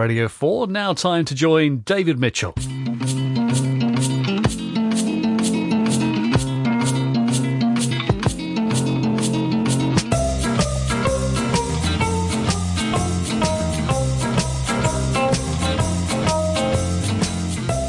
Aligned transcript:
Radio 0.00 0.28
4. 0.28 0.68
Now, 0.68 0.94
time 0.94 1.26
to 1.26 1.34
join 1.34 1.80
David 1.80 2.18
Mitchell. 2.18 2.54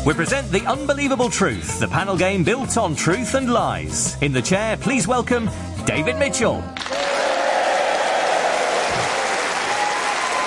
We 0.06 0.14
present 0.14 0.52
The 0.52 0.66
Unbelievable 0.68 1.30
Truth, 1.30 1.80
the 1.80 1.88
panel 1.88 2.18
game 2.18 2.44
built 2.44 2.76
on 2.76 2.94
truth 2.94 3.36
and 3.36 3.54
lies. 3.54 4.22
In 4.22 4.34
the 4.34 4.42
chair, 4.42 4.76
please 4.76 5.08
welcome 5.08 5.50
David 5.86 6.18
Mitchell. 6.18 6.62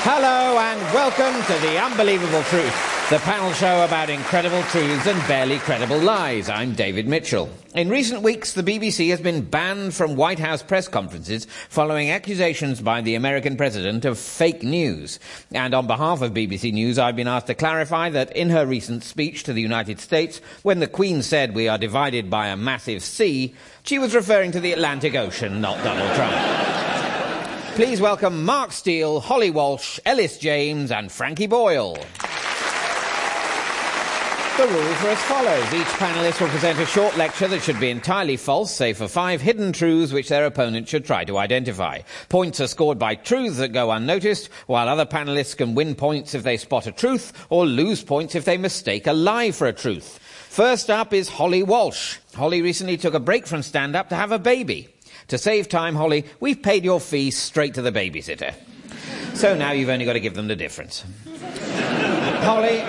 Hello 0.07 0.59
and 0.59 0.79
welcome 0.93 1.43
to 1.47 1.67
The 1.67 1.83
Unbelievable 1.83 2.43
Truth, 2.43 3.09
the 3.09 3.21
panel 3.21 3.55
show 3.55 3.87
about 3.87 4.11
incredible 4.11 4.61
truths 4.65 5.07
and 5.07 5.19
barely 5.27 5.59
credible 5.59 5.99
lies. 5.99 6.51
I'm 6.51 6.75
David 6.75 7.09
Mitchell. 7.09 7.49
In 7.75 7.89
recent 7.89 8.21
weeks, 8.21 8.53
the 8.53 8.63
BBC 8.63 9.09
has 9.09 9.23
been 9.23 9.41
banned 9.41 9.95
from 9.95 10.15
White 10.15 10.39
House 10.39 10.63
press 10.63 10.89
conferences 10.89 11.47
following 11.71 12.11
accusations 12.11 12.83
by 12.83 13.01
the 13.01 13.15
American 13.15 13.57
president 13.57 14.05
of 14.05 14.19
fake 14.19 14.63
news. 14.63 15.19
And 15.53 15.73
on 15.73 15.87
behalf 15.87 16.21
of 16.21 16.35
BBC 16.35 16.75
News, 16.75 16.99
I've 16.99 17.17
been 17.17 17.27
asked 17.27 17.47
to 17.47 17.55
clarify 17.55 18.11
that 18.11 18.37
in 18.37 18.51
her 18.51 18.67
recent 18.67 19.05
speech 19.05 19.45
to 19.45 19.55
the 19.55 19.63
United 19.63 20.01
States, 20.01 20.43
when 20.65 20.81
the 20.81 20.87
Queen 20.87 21.23
said 21.23 21.55
we 21.55 21.67
are 21.67 21.79
divided 21.79 22.29
by 22.29 22.49
a 22.49 22.59
massive 22.59 23.03
sea, 23.03 23.55
she 23.85 23.99
was 23.99 24.15
referring 24.15 24.53
to 24.53 24.61
the 24.61 24.73
Atlantic 24.73 25.15
Ocean, 25.15 25.63
not 25.63 25.83
Donald 25.83 26.15
Trump. 26.15 26.74
Please 27.75 28.01
welcome 28.01 28.45
Mark 28.45 28.71
Steel, 28.71 29.19
Holly 29.19 29.51
Walsh, 29.51 29.99
Elis 30.07 30.39
James, 30.39 30.93
and 30.93 31.11
Frankie 31.11 31.49
Boyle. 31.49 31.95
The 34.57 34.69
rules 34.69 35.03
are 35.03 35.09
as 35.09 35.19
follows. 35.23 35.75
Each 35.75 35.89
panellist 35.99 36.41
will 36.41 36.51
present 36.51 36.79
a 36.79 36.87
short 36.87 37.17
lecture 37.17 37.49
that 37.49 37.63
should 37.63 37.81
be 37.81 37.91
entirely 37.91 38.37
false, 38.37 38.73
save 38.73 38.99
for 38.99 39.09
five 39.09 39.41
hidden 39.41 39.73
truths 39.73 40.13
which 40.13 40.29
their 40.29 40.47
opponent 40.47 40.89
should 40.89 41.05
try 41.05 41.25
to 41.25 41.37
identify. 41.37 42.03
Points 42.29 42.61
are 42.61 42.69
scored 42.69 43.01
by 43.01 43.17
truths 43.17 43.57
that 43.57 43.73
go 43.73 43.91
unnoticed, 43.91 44.51
while 44.69 44.89
other 44.89 45.05
panellists 45.05 45.57
can 45.57 45.75
win 45.75 45.97
points 45.97 46.33
if 46.33 46.45
they 46.45 46.57
spot 46.57 46.87
a 46.87 46.93
truth, 46.93 47.33
or 47.51 47.67
lose 47.67 48.05
points 48.05 48.37
if 48.37 48.45
they 48.45 48.57
mistake 48.57 49.09
a 49.09 49.13
lie 49.13 49.51
for 49.51 49.67
a 49.67 49.73
truth. 49.73 50.21
First 50.49 50.91
up 50.91 51.13
is 51.13 51.29
Holly 51.29 51.65
Walsh. 51.65 52.19
Holly 52.37 52.63
recently 52.63 52.99
took 52.99 53.15
a 53.15 53.19
break 53.19 53.49
from 53.49 53.63
stand 53.63 53.97
up 53.97 54.11
to 54.11 54.15
have 54.15 54.31
a 54.31 54.39
baby. 54.39 54.94
To 55.29 55.39
save 55.39 55.69
time, 55.69 55.95
Holly, 55.95 56.25
we've 56.41 56.63
paid 56.63 56.85
your 56.85 57.01
fee 57.01 57.31
straight 57.31 57.75
to 57.75 57.83
the 57.83 57.93
babysitter. 57.93 58.55
So 59.35 59.55
now 59.55 59.73
you've 59.73 59.89
only 59.89 60.05
got 60.05 60.13
to 60.13 60.21
give 60.21 60.35
them 60.35 60.49
the 60.49 60.57
difference. 60.57 61.05
Holly, 62.45 62.85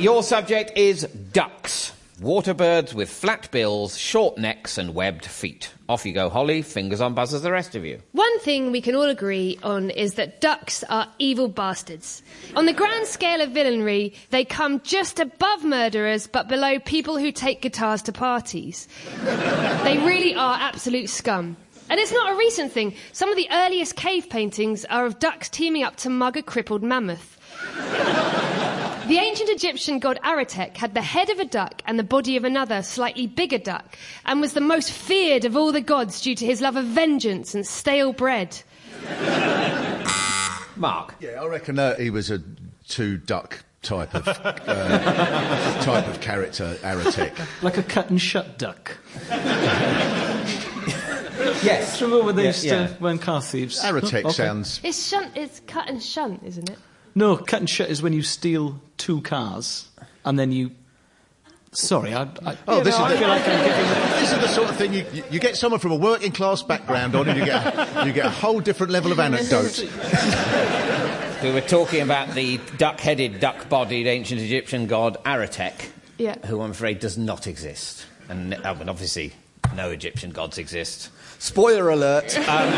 your 0.00 0.22
subject 0.22 0.72
is 0.76 1.02
ducks. 1.32 1.92
Water 2.20 2.54
birds 2.54 2.94
with 2.94 3.10
flat 3.10 3.50
bills, 3.50 3.98
short 3.98 4.38
necks, 4.38 4.78
and 4.78 4.94
webbed 4.94 5.26
feet. 5.26 5.72
Off 5.88 6.06
you 6.06 6.12
go, 6.12 6.30
Holly. 6.30 6.62
Fingers 6.62 7.00
on 7.00 7.12
buzzers, 7.12 7.42
the 7.42 7.50
rest 7.50 7.74
of 7.74 7.84
you. 7.84 8.00
One 8.12 8.38
thing 8.38 8.70
we 8.70 8.80
can 8.80 8.94
all 8.94 9.08
agree 9.10 9.58
on 9.64 9.90
is 9.90 10.14
that 10.14 10.40
ducks 10.40 10.84
are 10.84 11.08
evil 11.18 11.48
bastards. 11.48 12.22
On 12.54 12.66
the 12.66 12.72
grand 12.72 13.06
scale 13.08 13.40
of 13.40 13.50
villainy, 13.50 14.14
they 14.30 14.44
come 14.44 14.80
just 14.82 15.18
above 15.18 15.64
murderers 15.64 16.28
but 16.28 16.48
below 16.48 16.78
people 16.78 17.18
who 17.18 17.32
take 17.32 17.60
guitars 17.60 18.00
to 18.02 18.12
parties. 18.12 18.88
they 19.82 19.98
really 19.98 20.36
are 20.36 20.56
absolute 20.60 21.10
scum. 21.10 21.56
And 21.90 22.00
it's 22.00 22.12
not 22.12 22.32
a 22.32 22.36
recent 22.36 22.72
thing. 22.72 22.94
Some 23.12 23.30
of 23.30 23.36
the 23.36 23.48
earliest 23.50 23.96
cave 23.96 24.28
paintings 24.30 24.84
are 24.86 25.06
of 25.06 25.18
ducks 25.18 25.48
teaming 25.48 25.84
up 25.84 25.96
to 25.96 26.10
mug 26.10 26.36
a 26.36 26.42
crippled 26.42 26.82
mammoth. 26.82 27.38
The 29.06 29.18
ancient 29.18 29.50
Egyptian 29.50 29.98
god 29.98 30.18
Aratek 30.24 30.78
had 30.78 30.94
the 30.94 31.02
head 31.02 31.28
of 31.28 31.38
a 31.38 31.44
duck 31.44 31.82
and 31.84 31.98
the 31.98 32.02
body 32.02 32.38
of 32.38 32.44
another, 32.44 32.82
slightly 32.82 33.26
bigger 33.26 33.58
duck, 33.58 33.98
and 34.24 34.40
was 34.40 34.54
the 34.54 34.62
most 34.62 34.90
feared 34.90 35.44
of 35.44 35.58
all 35.58 35.72
the 35.72 35.82
gods 35.82 36.22
due 36.22 36.34
to 36.34 36.46
his 36.46 36.62
love 36.62 36.76
of 36.76 36.86
vengeance 36.86 37.54
and 37.54 37.66
stale 37.66 38.14
bread. 38.14 38.62
Mark. 40.76 41.16
Yeah, 41.20 41.42
I 41.42 41.46
reckon 41.46 41.78
uh, 41.78 41.96
he 41.96 42.08
was 42.08 42.30
a 42.30 42.42
two 42.88 43.18
duck 43.18 43.62
type 43.82 44.14
of 44.14 44.26
uh, 44.26 44.52
type 45.82 46.08
of 46.08 46.22
character, 46.22 46.74
Aratek. 46.80 47.62
Like 47.62 47.76
a 47.76 47.82
cut 47.82 48.08
and 48.08 48.18
shut 48.18 48.56
duck. 48.56 48.96
Yes. 51.62 52.00
Remember 52.02 52.24
when 52.26 52.36
they 52.36 52.42
Yeah, 52.44 52.48
used 52.48 52.64
yeah. 52.64 52.86
to 52.88 52.94
when 52.94 53.18
car 53.18 53.40
thieves? 53.42 53.80
Aratek 53.82 54.24
Okay. 54.24 54.30
sounds. 54.32 54.80
It's 54.82 55.06
shunt, 55.08 55.36
it's 55.36 55.60
cut 55.66 55.88
and 55.88 56.02
shunt, 56.02 56.42
isn't 56.44 56.68
it? 56.70 56.78
No, 57.14 57.36
cut 57.36 57.60
and 57.60 57.70
shut 57.70 57.88
is 57.90 58.02
when 58.02 58.12
you 58.12 58.22
steal 58.22 58.80
two 58.96 59.20
cars 59.22 59.88
and 60.24 60.38
then 60.38 60.50
you. 60.52 60.72
Sorry, 61.72 62.14
I. 62.14 62.22
I 62.46 62.56
Oh, 62.68 62.82
this 62.84 62.96
know, 62.98 63.06
is 63.06 63.12
I 63.12 63.16
the- 63.16 63.26
like 63.26 63.44
This 64.20 64.32
is 64.32 64.38
the 64.38 64.48
sort 64.48 64.68
of 64.70 64.76
thing 64.76 64.92
you, 64.92 65.04
you, 65.12 65.24
you 65.32 65.40
get 65.40 65.56
someone 65.56 65.80
from 65.80 65.90
a 65.90 65.96
working 65.96 66.30
class 66.30 66.62
background 66.62 67.16
on, 67.16 67.28
and 67.28 67.36
you 67.38 67.44
get 67.44 68.06
you 68.06 68.12
get 68.12 68.26
a 68.26 68.30
whole 68.30 68.60
different 68.60 68.92
level 68.92 69.10
of 69.12 69.18
anecdote. 69.18 69.84
We 71.42 71.50
were 71.52 71.60
talking 71.60 72.00
about 72.00 72.30
the 72.34 72.58
duck 72.78 73.00
headed, 73.00 73.38
duck 73.38 73.68
bodied 73.68 74.06
ancient 74.06 74.40
Egyptian 74.40 74.86
god 74.86 75.18
Aratek, 75.26 75.74
Yeah. 76.16 76.36
who 76.46 76.62
I'm 76.62 76.70
afraid 76.70 77.00
does 77.00 77.18
not 77.18 77.46
exist. 77.46 78.06
And, 78.30 78.54
uh, 78.54 78.74
and 78.80 78.88
obviously, 78.88 79.34
no 79.76 79.90
Egyptian 79.90 80.30
gods 80.30 80.56
exist. 80.56 81.10
Spoiler 81.44 81.90
alert. 81.90 82.38
Um, 82.48 82.72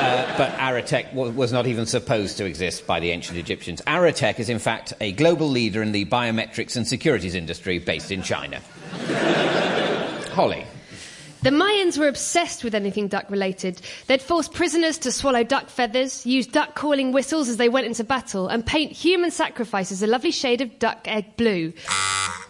uh, 0.00 0.38
but 0.38 0.52
Aratek 0.52 1.12
wa- 1.12 1.28
was 1.28 1.52
not 1.52 1.66
even 1.66 1.84
supposed 1.84 2.38
to 2.38 2.46
exist 2.46 2.86
by 2.86 3.00
the 3.00 3.10
ancient 3.10 3.38
Egyptians. 3.38 3.82
Aratek 3.86 4.38
is, 4.38 4.48
in 4.48 4.58
fact, 4.58 4.94
a 5.00 5.12
global 5.12 5.48
leader 5.48 5.82
in 5.82 5.92
the 5.92 6.06
biometrics 6.06 6.74
and 6.76 6.86
securities 6.86 7.34
industry 7.34 7.78
based 7.78 8.10
in 8.10 8.22
China. 8.22 8.60
Holly. 10.32 10.64
The 11.42 11.50
Mayans 11.50 11.98
were 11.98 12.08
obsessed 12.08 12.64
with 12.64 12.74
anything 12.74 13.08
duck 13.08 13.30
related. 13.30 13.82
They'd 14.06 14.22
force 14.22 14.48
prisoners 14.48 14.96
to 14.98 15.12
swallow 15.12 15.44
duck 15.44 15.68
feathers, 15.68 16.24
use 16.24 16.46
duck 16.46 16.74
calling 16.74 17.12
whistles 17.12 17.48
as 17.48 17.58
they 17.58 17.68
went 17.68 17.86
into 17.86 18.04
battle, 18.04 18.48
and 18.48 18.64
paint 18.64 18.92
human 18.92 19.30
sacrifices 19.30 20.02
a 20.02 20.06
lovely 20.06 20.30
shade 20.30 20.60
of 20.60 20.78
duck 20.78 21.00
egg 21.04 21.36
blue. 21.36 21.72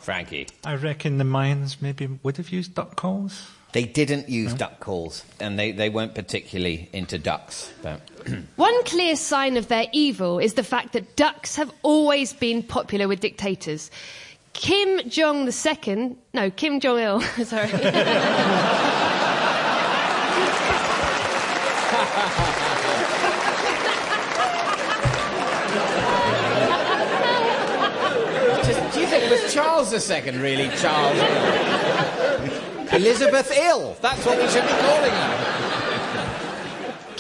Frankie. 0.01 0.47
I 0.65 0.77
reckon 0.77 1.19
the 1.19 1.25
Mayans 1.25 1.81
maybe 1.81 2.07
would 2.23 2.37
have 2.37 2.51
used 2.51 2.75
duck 2.75 2.97
calls. 2.97 3.49
They 3.73 3.85
didn't 3.85 4.29
use 4.29 4.53
duck 4.55 4.81
calls, 4.81 5.25
and 5.39 5.57
they, 5.59 5.71
they 5.71 5.89
weren't 5.89 6.15
particularly 6.15 6.89
into 6.93 7.19
ducks. 7.19 7.73
But 7.83 8.01
One 8.57 8.85
clear 8.85 9.15
sign 9.15 9.57
of 9.57 9.69
their 9.69 9.87
evil 9.93 10.39
is 10.41 10.55
the 10.55 10.65
fact 10.65 10.93
that 10.95 11.15
ducks 11.17 11.55
have 11.57 11.71
always 11.83 12.33
been 12.33 12.63
popular 12.65 13.07
with 13.07 13.21
dictators. 13.21 13.91
Kim 14.53 15.09
Jong 15.09 15.49
II, 15.49 16.17
no, 16.35 16.51
Kim 16.51 16.81
Jong 16.81 16.99
il, 16.99 17.21
sorry. 17.45 17.71
Just- 28.65 28.95
do 28.95 29.01
you 29.01 29.07
think 29.07 29.25
it 29.25 29.31
was 29.31 29.53
Charles 29.53 29.93
II, 30.11 30.39
really? 30.39 30.69
Charles 30.77 31.17
Ill? 31.19 31.80
Elizabeth 32.93 33.53
Ill. 33.57 33.97
That's 34.01 34.25
what 34.27 34.39
we 34.39 34.49
should 34.49 34.63
be 34.63 34.69
calling 34.69 35.11
her. 35.11 35.61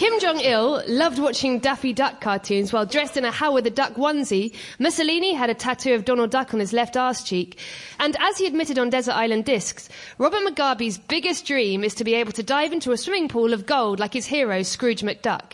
Kim 0.00 0.18
Jong 0.18 0.40
il 0.40 0.82
loved 0.88 1.18
watching 1.18 1.58
Daffy 1.58 1.92
Duck 1.92 2.22
cartoons 2.22 2.72
while 2.72 2.86
dressed 2.86 3.18
in 3.18 3.26
a 3.26 3.30
Howard 3.30 3.64
the 3.64 3.70
Duck 3.70 3.96
onesie. 3.96 4.54
Mussolini 4.78 5.34
had 5.34 5.50
a 5.50 5.54
tattoo 5.54 5.92
of 5.92 6.06
Donald 6.06 6.30
Duck 6.30 6.54
on 6.54 6.60
his 6.60 6.72
left 6.72 6.96
arse 6.96 7.22
cheek. 7.22 7.58
And 7.98 8.16
as 8.18 8.38
he 8.38 8.46
admitted 8.46 8.78
on 8.78 8.88
Desert 8.88 9.12
Island 9.12 9.44
Discs, 9.44 9.90
Robert 10.16 10.40
Mugabe's 10.40 10.96
biggest 10.96 11.44
dream 11.44 11.84
is 11.84 11.94
to 11.96 12.04
be 12.04 12.14
able 12.14 12.32
to 12.32 12.42
dive 12.42 12.72
into 12.72 12.92
a 12.92 12.96
swimming 12.96 13.28
pool 13.28 13.52
of 13.52 13.66
gold 13.66 14.00
like 14.00 14.14
his 14.14 14.24
hero 14.24 14.62
Scrooge 14.62 15.02
McDuck. 15.02 15.52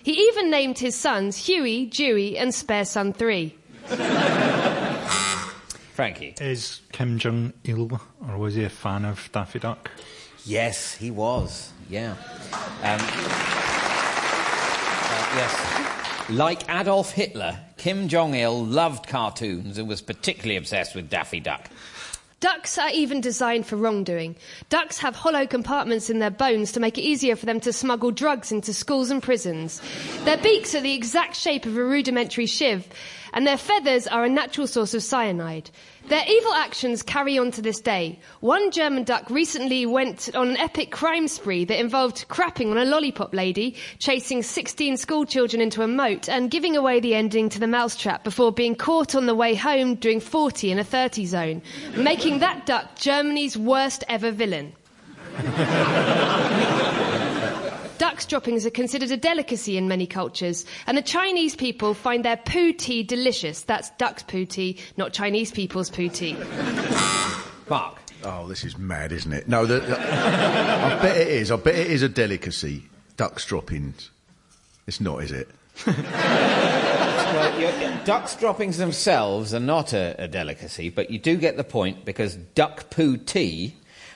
He 0.00 0.12
even 0.12 0.48
named 0.48 0.78
his 0.78 0.94
sons 0.94 1.36
Huey, 1.36 1.86
Dewey, 1.86 2.38
and 2.38 2.54
Spare 2.54 2.84
Son 2.84 3.12
3. 3.12 3.52
Frankie. 5.98 6.32
Is 6.40 6.80
Kim 6.92 7.18
Jong 7.18 7.52
Il, 7.64 8.00
or 8.28 8.38
was 8.38 8.54
he 8.54 8.62
a 8.62 8.68
fan 8.68 9.04
of 9.04 9.28
Daffy 9.32 9.58
Duck? 9.58 9.90
Yes, 10.44 10.94
he 10.94 11.10
was. 11.10 11.72
Yeah. 11.90 12.12
Um, 12.84 13.00
uh, 13.00 13.08
yes. 15.34 16.30
Like 16.30 16.70
Adolf 16.70 17.10
Hitler, 17.10 17.58
Kim 17.78 18.06
Jong 18.06 18.36
il 18.36 18.64
loved 18.64 19.08
cartoons 19.08 19.76
and 19.76 19.88
was 19.88 20.00
particularly 20.00 20.56
obsessed 20.56 20.94
with 20.94 21.10
Daffy 21.10 21.40
Duck. 21.40 21.68
Ducks 22.38 22.78
are 22.78 22.90
even 22.90 23.20
designed 23.20 23.66
for 23.66 23.74
wrongdoing. 23.74 24.36
Ducks 24.68 24.98
have 24.98 25.16
hollow 25.16 25.48
compartments 25.48 26.08
in 26.08 26.20
their 26.20 26.30
bones 26.30 26.70
to 26.70 26.78
make 26.78 26.96
it 26.96 27.02
easier 27.02 27.34
for 27.34 27.46
them 27.46 27.58
to 27.58 27.72
smuggle 27.72 28.12
drugs 28.12 28.52
into 28.52 28.72
schools 28.72 29.10
and 29.10 29.20
prisons. 29.20 29.82
Their 30.22 30.38
beaks 30.38 30.76
are 30.76 30.80
the 30.80 30.94
exact 30.94 31.34
shape 31.34 31.66
of 31.66 31.76
a 31.76 31.82
rudimentary 31.82 32.46
shiv, 32.46 32.86
and 33.32 33.46
their 33.46 33.56
feathers 33.56 34.06
are 34.06 34.24
a 34.24 34.28
natural 34.28 34.66
source 34.66 34.94
of 34.94 35.02
cyanide. 35.02 35.70
Their 36.08 36.24
evil 36.26 36.54
actions 36.54 37.02
carry 37.02 37.38
on 37.38 37.50
to 37.50 37.60
this 37.60 37.80
day. 37.80 38.18
One 38.40 38.70
German 38.70 39.04
duck 39.04 39.28
recently 39.28 39.84
went 39.84 40.34
on 40.34 40.48
an 40.48 40.56
epic 40.56 40.90
crime 40.90 41.28
spree 41.28 41.66
that 41.66 41.78
involved 41.78 42.26
crapping 42.28 42.70
on 42.70 42.78
a 42.78 42.86
lollipop 42.86 43.34
lady, 43.34 43.76
chasing 43.98 44.42
16 44.42 44.96
schoolchildren 44.96 45.60
into 45.60 45.82
a 45.82 45.88
moat, 45.88 46.28
and 46.28 46.50
giving 46.50 46.76
away 46.76 47.00
the 47.00 47.14
ending 47.14 47.50
to 47.50 47.60
the 47.60 47.66
mousetrap 47.66 48.24
before 48.24 48.52
being 48.52 48.74
caught 48.74 49.14
on 49.14 49.26
the 49.26 49.34
way 49.34 49.54
home 49.54 49.96
doing 49.96 50.20
40 50.20 50.70
in 50.70 50.78
a 50.78 50.84
30 50.84 51.26
zone, 51.26 51.62
making 51.94 52.38
that 52.38 52.64
duck 52.64 52.96
Germany's 52.96 53.58
worst 53.58 54.02
ever 54.08 54.30
villain. 54.30 54.72
Duck's 57.98 58.26
droppings 58.26 58.64
are 58.64 58.70
considered 58.70 59.10
a 59.10 59.16
delicacy 59.16 59.76
in 59.76 59.88
many 59.88 60.06
cultures, 60.06 60.64
and 60.86 60.96
the 60.96 61.02
Chinese 61.02 61.56
people 61.56 61.94
find 61.94 62.24
their 62.24 62.36
poo 62.36 62.72
tea 62.72 63.02
delicious. 63.02 63.62
That's 63.62 63.90
duck's 63.98 64.22
poo 64.22 64.44
tea, 64.46 64.78
not 64.96 65.12
Chinese 65.12 65.50
people's 65.50 65.90
poo 65.90 66.08
tea. 66.08 66.36
Mark. 67.68 67.96
Oh, 68.24 68.46
this 68.48 68.64
is 68.64 68.78
mad, 68.78 69.12
isn't 69.12 69.32
it? 69.32 69.48
No, 69.48 69.66
the, 69.66 69.80
the- 69.80 69.98
I 69.98 70.98
bet 71.02 71.16
it 71.16 71.28
is. 71.28 71.50
I 71.50 71.56
bet 71.56 71.74
it 71.74 71.88
is 71.90 72.02
a 72.02 72.08
delicacy. 72.08 72.84
Duck's 73.16 73.44
droppings. 73.44 74.10
It's 74.86 75.00
not, 75.00 75.22
is 75.22 75.32
it? 75.32 75.48
Well, 75.86 77.60
your- 77.60 77.72
duck's 78.04 78.34
droppings 78.36 78.78
themselves 78.78 79.52
are 79.54 79.60
not 79.60 79.92
a, 79.92 80.14
a 80.18 80.28
delicacy, 80.28 80.88
but 80.88 81.10
you 81.10 81.18
do 81.18 81.36
get 81.36 81.56
the 81.56 81.64
point 81.64 82.04
because 82.04 82.36
duck 82.36 82.90
poo 82.90 83.16
tea, 83.16 83.74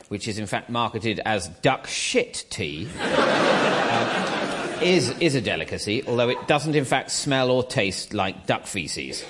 which 0.08 0.28
is 0.28 0.38
in 0.38 0.46
fact 0.46 0.68
marketed 0.70 1.20
as 1.24 1.48
duck 1.48 1.86
shit 1.86 2.44
tea, 2.50 2.88
uh, 3.00 4.78
is, 4.82 5.10
is 5.20 5.34
a 5.34 5.40
delicacy, 5.40 6.04
although 6.06 6.28
it 6.28 6.48
doesn't 6.48 6.74
in 6.74 6.84
fact 6.84 7.10
smell 7.10 7.50
or 7.50 7.62
taste 7.64 8.14
like 8.14 8.46
duck 8.46 8.66
feces. 8.66 9.24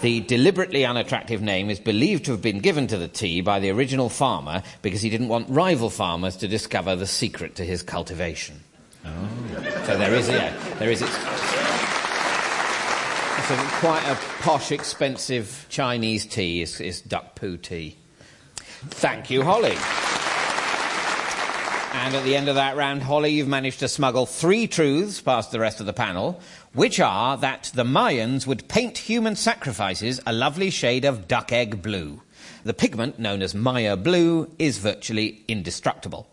The 0.00 0.20
deliberately 0.20 0.84
unattractive 0.84 1.42
name 1.42 1.70
is 1.70 1.80
believed 1.80 2.26
to 2.26 2.30
have 2.30 2.42
been 2.42 2.60
given 2.60 2.86
to 2.86 2.96
the 2.96 3.08
tea 3.08 3.40
by 3.40 3.58
the 3.58 3.70
original 3.70 4.08
farmer 4.08 4.62
because 4.80 5.02
he 5.02 5.10
didn't 5.10 5.26
want 5.26 5.48
rival 5.50 5.90
farmers 5.90 6.36
to 6.36 6.46
discover 6.46 6.94
the 6.94 7.06
secret 7.06 7.56
to 7.56 7.64
his 7.64 7.82
cultivation. 7.82 8.62
Oh. 9.04 9.10
So 9.86 9.96
there 9.98 10.14
is, 10.14 10.28
yeah, 10.28 10.56
there 10.78 10.90
is. 10.90 11.02
It's, 11.02 11.16
it's 13.38 13.50
a, 13.50 13.56
quite 13.80 14.04
a 14.06 14.14
posh, 14.40 14.70
expensive 14.70 15.66
Chinese 15.68 16.26
tea. 16.26 16.62
Is, 16.62 16.80
is 16.80 17.00
duck 17.00 17.34
poo 17.34 17.56
tea. 17.56 17.96
Thank 18.56 19.30
you, 19.30 19.42
Holly. 19.42 19.76
And 22.00 22.14
at 22.14 22.24
the 22.24 22.36
end 22.36 22.48
of 22.48 22.54
that 22.54 22.76
round, 22.76 23.02
Holly, 23.02 23.32
you've 23.32 23.48
managed 23.48 23.80
to 23.80 23.88
smuggle 23.88 24.24
three 24.24 24.66
truths 24.66 25.20
past 25.20 25.50
the 25.50 25.58
rest 25.58 25.80
of 25.80 25.84
the 25.86 25.92
panel, 25.92 26.40
which 26.72 27.00
are 27.00 27.36
that 27.36 27.70
the 27.74 27.84
Mayans 27.84 28.46
would 28.46 28.68
paint 28.68 28.96
human 28.96 29.36
sacrifices 29.36 30.18
a 30.24 30.32
lovely 30.32 30.70
shade 30.70 31.04
of 31.04 31.28
duck 31.28 31.52
egg 31.52 31.82
blue. 31.82 32.22
The 32.64 32.72
pigment, 32.72 33.18
known 33.18 33.42
as 33.42 33.54
Maya 33.54 33.96
blue, 33.96 34.48
is 34.58 34.78
virtually 34.78 35.44
indestructible. 35.48 36.28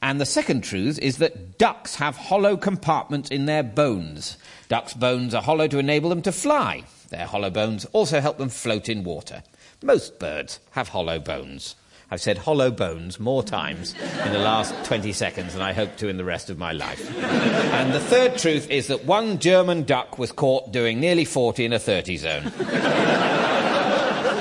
And 0.00 0.20
the 0.20 0.26
second 0.26 0.62
truth 0.62 0.98
is 0.98 1.18
that 1.18 1.56
ducks 1.56 1.96
have 1.96 2.16
hollow 2.16 2.56
compartments 2.56 3.30
in 3.30 3.46
their 3.46 3.62
bones. 3.62 4.38
Ducks' 4.68 4.94
bones 4.94 5.34
are 5.34 5.42
hollow 5.42 5.68
to 5.68 5.78
enable 5.78 6.08
them 6.08 6.22
to 6.22 6.32
fly. 6.32 6.84
Their 7.10 7.26
hollow 7.26 7.50
bones 7.50 7.84
also 7.92 8.20
help 8.20 8.38
them 8.38 8.48
float 8.48 8.88
in 8.88 9.04
water. 9.04 9.44
Most 9.84 10.18
birds 10.18 10.58
have 10.72 10.88
hollow 10.88 11.20
bones. 11.20 11.76
I've 12.12 12.20
said 12.20 12.36
hollow 12.36 12.70
bones 12.70 13.18
more 13.18 13.42
times 13.42 13.94
in 14.26 14.34
the 14.34 14.38
last 14.38 14.74
20 14.84 15.14
seconds 15.14 15.54
than 15.54 15.62
I 15.62 15.72
hope 15.72 15.96
to 15.96 16.08
in 16.08 16.18
the 16.18 16.26
rest 16.26 16.50
of 16.50 16.58
my 16.58 16.72
life. 16.72 17.10
And 17.18 17.94
the 17.94 18.00
third 18.00 18.36
truth 18.36 18.68
is 18.68 18.88
that 18.88 19.06
one 19.06 19.38
German 19.38 19.84
duck 19.84 20.18
was 20.18 20.30
caught 20.30 20.70
doing 20.72 21.00
nearly 21.00 21.24
40 21.24 21.64
in 21.64 21.72
a 21.72 21.78
30 21.78 22.16
zone. 22.18 22.52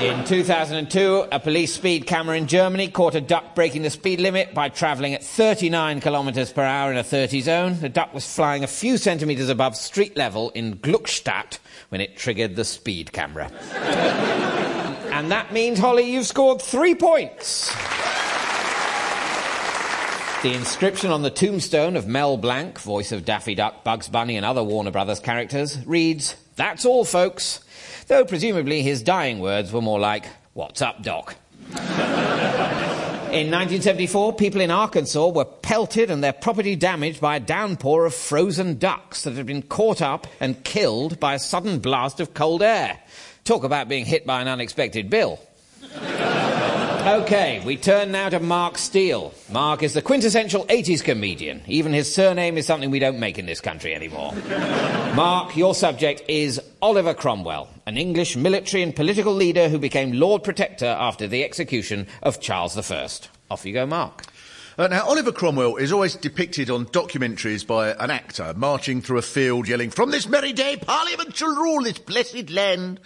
In 0.02 0.26
2002, 0.26 1.28
a 1.32 1.40
police 1.40 1.74
speed 1.74 2.08
camera 2.08 2.36
in 2.36 2.48
Germany 2.48 2.90
caught 2.90 3.16
a 3.16 3.22
duck 3.22 3.56
breaking 3.56 3.84
the 3.84 3.90
speed 3.90 4.20
limit 4.20 4.54
by 4.54 4.68
travelling 4.68 5.14
at 5.14 5.24
39 5.24 6.02
kilometres 6.02 6.52
per 6.52 6.64
hour 6.64 6.92
in 6.92 6.98
a 6.98 7.06
30 7.06 7.40
zone. 7.40 7.80
The 7.80 7.88
duck 7.88 8.14
was 8.14 8.26
flying 8.36 8.66
a 8.66 8.68
few 8.68 8.98
centimetres 8.98 9.48
above 9.48 9.78
street 9.78 10.18
level 10.18 10.50
in 10.50 10.78
Gluckstadt 10.80 11.60
when 11.88 12.02
it 12.02 12.18
triggered 12.18 12.58
the 12.58 12.66
speed 12.66 13.14
camera. 13.14 13.50
And 15.22 15.30
that 15.30 15.54
means, 15.54 15.78
Holly, 15.78 16.12
you've 16.12 16.26
scored 16.26 16.64
three 16.64 16.96
points. 16.96 17.70
The 20.42 20.52
inscription 20.52 21.12
on 21.12 21.22
the 21.22 21.30
tombstone 21.30 21.96
of 21.96 22.08
Mel 22.08 22.38
Blanc, 22.38 22.80
voice 22.80 23.12
of 23.12 23.24
Daffy 23.24 23.54
Duck, 23.54 23.84
Bugs 23.84 24.10
Bunny, 24.10 24.36
and 24.36 24.44
other 24.44 24.64
Warner 24.64 24.90
Brothers 24.90 25.20
characters, 25.20 25.78
reads, 25.86 26.36
That's 26.56 26.86
all, 26.86 27.06
folks. 27.06 27.60
Though 28.08 28.26
presumably 28.26 28.82
his 28.82 29.04
dying 29.04 29.42
words 29.42 29.72
were 29.72 29.84
more 29.84 30.00
like, 30.00 30.26
What's 30.54 30.82
up, 30.82 31.04
Doc? 31.04 31.36
In 31.70 33.52
1974, 33.52 34.34
people 34.34 34.60
in 34.60 34.72
Arkansas 34.72 35.28
were 35.28 35.46
pelted 35.46 36.10
and 36.10 36.24
their 36.24 36.34
property 36.34 36.76
damaged 36.76 37.22
by 37.22 37.36
a 37.36 37.40
downpour 37.40 38.08
of 38.08 38.16
frozen 38.16 38.80
ducks 38.80 39.22
that 39.22 39.36
had 39.36 39.46
been 39.46 39.62
caught 39.62 40.02
up 40.02 40.26
and 40.40 40.64
killed 40.64 41.20
by 41.20 41.36
a 41.36 41.40
sudden 41.40 41.78
blast 41.78 42.20
of 42.20 42.34
cold 42.34 42.64
air. 42.64 43.00
Talk 43.44 43.64
about 43.64 43.90
being 43.90 44.06
hit 44.06 44.26
by 44.26 44.42
an 44.42 44.48
unexpected 44.48 45.10
bill. 45.10 45.40
Okay, 47.02 47.64
we 47.66 47.78
turn 47.78 48.12
now 48.12 48.30
to 48.30 48.40
Mark 48.40 48.78
Steel. 48.78 49.34
Mark 49.52 49.82
is 49.82 49.96
the 49.96 50.04
quintessential 50.04 50.68
80s 50.68 51.04
comedian. 51.04 51.64
Even 51.66 51.94
his 51.94 52.14
surname 52.14 52.60
is 52.60 52.68
something 52.68 52.92
we 52.92 53.00
don't 53.00 53.20
make 53.20 53.40
in 53.40 53.48
this 53.48 53.60
country 53.60 53.96
anymore. 53.96 54.34
Mark, 55.16 55.58
your 55.58 55.74
subject 55.74 56.22
is 56.28 56.62
Oliver 56.80 57.16
Cromwell, 57.16 57.68
an 57.88 57.98
English 57.98 58.38
military 58.38 58.84
and 58.84 58.96
political 58.96 59.34
leader 59.34 59.68
who 59.68 59.80
became 59.80 60.12
Lord 60.12 60.44
Protector 60.44 60.86
after 60.86 61.26
the 61.26 61.44
execution 61.44 62.06
of 62.22 62.40
Charles 62.40 62.78
I. 62.78 63.08
Off 63.50 63.66
you 63.66 63.74
go, 63.74 63.88
Mark. 63.88 64.24
Uh, 64.82 64.88
now, 64.88 65.06
Oliver 65.06 65.32
Cromwell 65.32 65.76
is 65.76 65.92
always 65.92 66.16
depicted 66.16 66.72
on 66.72 66.88
documentaries 66.88 67.68
by 67.68 67.92
an 67.92 68.10
actor 68.10 68.52
marching 68.56 69.00
through 69.00 69.20
a 69.20 69.22
field 69.22 69.68
yelling, 69.68 69.92
From 69.92 70.10
this 70.10 70.28
merry 70.28 70.54
day, 70.54 70.76
Parliament 70.76 71.36
shall 71.36 71.56
rule 71.56 71.84
this 71.84 72.00
blessed 72.00 72.50
land. 72.50 73.00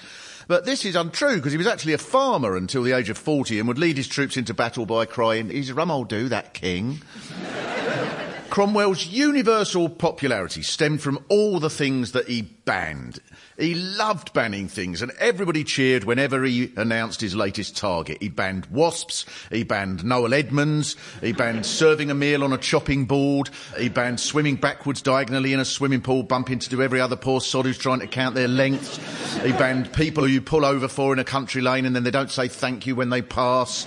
But 0.48 0.64
this 0.64 0.86
is 0.86 0.96
untrue 0.96 1.36
because 1.36 1.52
he 1.52 1.58
was 1.58 1.68
actually 1.68 1.92
a 1.92 1.98
farmer 1.98 2.56
until 2.56 2.82
the 2.82 2.94
age 2.94 3.10
of 3.10 3.18
40 3.18 3.60
and 3.60 3.68
would 3.68 3.78
lead 3.78 3.98
his 3.98 4.08
troops 4.08 4.38
into 4.38 4.54
battle 4.54 4.86
by 4.86 5.04
crying, 5.04 5.50
He's 5.50 5.70
a 5.70 5.74
rum 5.74 5.92
old 5.92 6.08
do, 6.08 6.30
that 6.30 6.54
king. 6.54 7.02
Cromwell's 8.50 9.08
universal 9.08 9.90
popularity 9.90 10.62
stemmed 10.62 11.02
from 11.02 11.26
all 11.28 11.60
the 11.60 11.70
things 11.70 12.14
that 12.14 12.30
he 12.30 12.44
banned. 12.66 13.20
He 13.58 13.74
loved 13.76 14.34
banning 14.34 14.68
things 14.68 15.02
and 15.02 15.12
everybody 15.20 15.64
cheered 15.64 16.04
whenever 16.04 16.44
he 16.44 16.74
announced 16.76 17.22
his 17.22 17.36
latest 17.36 17.78
target. 17.78 18.18
He 18.20 18.28
banned 18.28 18.66
wasps, 18.66 19.26
he 19.50 19.64
banned 19.64 20.04
Noel 20.04 20.34
Edmonds, 20.34 20.98
he 21.22 21.32
banned 21.32 21.66
serving 21.66 22.12
a 22.12 22.16
meal 22.16 22.44
on 22.44 22.52
a 22.52 22.58
chopping 22.58 23.06
board, 23.06 23.50
he 23.78 23.88
banned 23.88 24.20
swimming 24.20 24.56
backwards 24.56 25.02
diagonally 25.02 25.54
in 25.54 25.60
a 25.60 25.66
swimming 25.66 26.02
pool, 26.02 26.24
bumping 26.24 26.60
to 26.60 26.70
do 26.70 26.82
every 26.82 27.00
other 27.00 27.16
poor 27.16 27.40
sod 27.40 27.66
who's 27.66 27.78
trying 27.78 28.02
to 28.02 28.08
count 28.08 28.36
their 28.36 28.48
lengths. 28.48 28.98
He 29.42 29.52
banned 29.54 29.94
people 29.94 30.24
who 30.24 30.30
you 30.30 30.42
pull 30.42 30.66
over 30.66 30.88
for 30.88 31.14
in 31.14 31.20
a 31.20 31.24
country 31.24 31.62
lane 31.62 31.86
and 31.86 31.96
then 31.96 32.04
they 32.04 32.12
don't 32.12 32.32
say 32.32 32.48
thank 32.48 32.86
you 32.86 32.96
when 32.96 33.10
they 33.10 33.22
pass. 33.22 33.86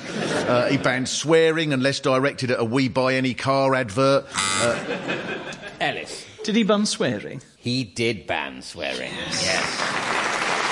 Uh, 0.48 0.68
he 0.70 0.78
banned 0.78 1.08
swearing 1.08 1.72
unless 1.72 2.00
directed 2.00 2.50
at 2.50 2.60
a 2.60 2.64
we 2.64 2.88
buy 2.88 3.14
any 3.14 3.34
car 3.34 3.74
advert. 3.74 4.24
Elis. 5.80 6.26
Did 6.44 6.56
he 6.56 6.62
ban 6.62 6.86
swearing? 6.86 7.42
He 7.58 7.84
did 7.84 8.26
ban 8.26 8.62
swearing. 8.62 9.12
Yes. 9.12 9.80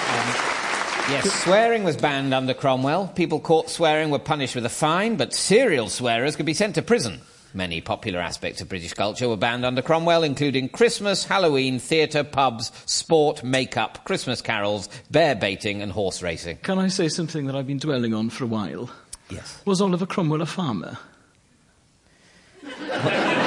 Um, 0.08 1.12
yes, 1.12 1.32
swearing 1.42 1.82
was 1.82 1.96
banned 1.96 2.32
under 2.32 2.54
Cromwell. 2.54 3.08
People 3.08 3.40
caught 3.40 3.68
swearing 3.68 4.10
were 4.10 4.20
punished 4.20 4.54
with 4.54 4.64
a 4.64 4.70
fine, 4.70 5.16
but 5.16 5.34
serial 5.34 5.88
swearers 5.88 6.36
could 6.36 6.46
be 6.46 6.54
sent 6.54 6.76
to 6.76 6.82
prison. 6.82 7.20
Many 7.52 7.80
popular 7.80 8.20
aspects 8.20 8.60
of 8.60 8.68
British 8.68 8.92
culture 8.92 9.28
were 9.28 9.36
banned 9.36 9.64
under 9.64 9.82
Cromwell, 9.82 10.22
including 10.22 10.68
Christmas, 10.68 11.24
Halloween, 11.24 11.78
theatre, 11.78 12.22
pubs, 12.22 12.70
sport, 12.84 13.42
makeup, 13.42 14.04
Christmas 14.04 14.40
carols, 14.40 14.88
bear 15.10 15.34
baiting, 15.34 15.82
and 15.82 15.90
horse 15.90 16.22
racing. 16.22 16.58
Can 16.58 16.78
I 16.78 16.88
say 16.88 17.08
something 17.08 17.46
that 17.46 17.56
I've 17.56 17.66
been 17.66 17.78
dwelling 17.78 18.14
on 18.14 18.30
for 18.30 18.44
a 18.44 18.48
while? 18.48 18.90
Yes. 19.30 19.60
Was 19.64 19.80
Oliver 19.80 20.06
Cromwell 20.06 20.42
a 20.42 20.46
farmer? 20.46 20.98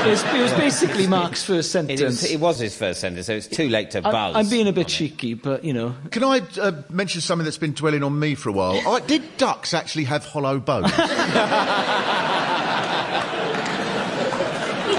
It, 0.05 0.09
was, 0.09 0.23
it 0.23 0.41
was 0.41 0.53
basically 0.53 1.07
Mark's 1.07 1.43
first 1.43 1.69
It, 1.69 1.71
sentence. 1.71 2.01
is, 2.23 2.31
it 2.31 2.39
was 2.39 2.59
his 2.59 2.75
first 2.77 2.99
sentence, 3.01 3.27
so 3.27 3.33
it's 3.33 3.47
too 3.47 3.69
late 3.69 3.91
to 3.91 3.99
I- 3.99 4.11
buzz. 4.11 4.35
I'm 4.35 4.49
being 4.49 4.65
a 4.65 4.69
on 4.69 4.75
bit 4.75 4.87
it. 4.87 4.89
cheeky, 4.89 5.33
but 5.33 5.63
you 5.63 5.73
know. 5.73 5.95
Can 6.11 6.23
I 6.23 6.41
uh, 6.59 6.71
mention 6.89 7.21
something 7.21 7.43
that's 7.45 7.57
been 7.57 7.73
dwelling 7.73 8.03
on 8.03 8.17
me 8.17 8.35
for 8.35 8.49
a 8.49 8.53
while? 8.53 8.75
I, 8.87 8.99
did 9.01 9.23
ducks 9.37 9.73
actually 9.73 10.05
have 10.05 10.25
hollow 10.25 10.59
bones? 10.59 10.91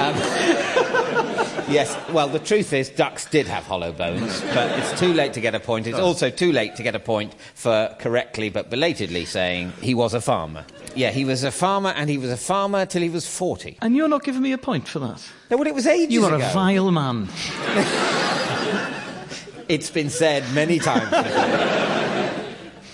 Yes, 1.70 1.96
well, 2.10 2.28
the 2.28 2.38
truth 2.40 2.72
is, 2.72 2.88
ducks 2.88 3.26
did 3.26 3.46
have 3.46 3.64
hollow 3.64 3.92
bones, 3.92 4.40
but 4.54 4.76
it's 4.78 4.98
too 4.98 5.12
late 5.12 5.32
to 5.34 5.40
get 5.40 5.54
a 5.54 5.60
point. 5.60 5.86
It's 5.86 5.98
also 5.98 6.28
too 6.30 6.52
late 6.52 6.76
to 6.76 6.82
get 6.82 6.94
a 6.94 7.00
point 7.00 7.34
for 7.54 7.94
correctly 7.98 8.48
but 8.50 8.70
belatedly 8.70 9.24
saying 9.24 9.72
he 9.80 9.94
was 9.94 10.14
a 10.14 10.20
farmer. 10.20 10.64
Yeah, 10.96 11.10
he 11.10 11.24
was 11.24 11.44
a 11.44 11.52
farmer, 11.52 11.90
and 11.90 12.10
he 12.10 12.18
was 12.18 12.30
a 12.30 12.36
farmer 12.36 12.84
till 12.84 13.02
he 13.02 13.10
was 13.10 13.26
40. 13.26 13.78
And 13.80 13.94
you're 13.94 14.08
not 14.08 14.24
giving 14.24 14.42
me 14.42 14.52
a 14.52 14.58
point 14.58 14.88
for 14.88 14.98
that. 14.98 15.22
No, 15.50 15.56
well, 15.56 15.68
it 15.68 15.74
was 15.74 15.86
ages 15.86 16.12
You 16.12 16.24
are 16.24 16.34
ago. 16.34 16.44
a 16.48 16.52
vile 16.52 16.90
man. 16.90 17.28
It's 19.70 19.88
been 19.88 20.10
said 20.10 20.42
many 20.52 20.80
times. 20.80 21.12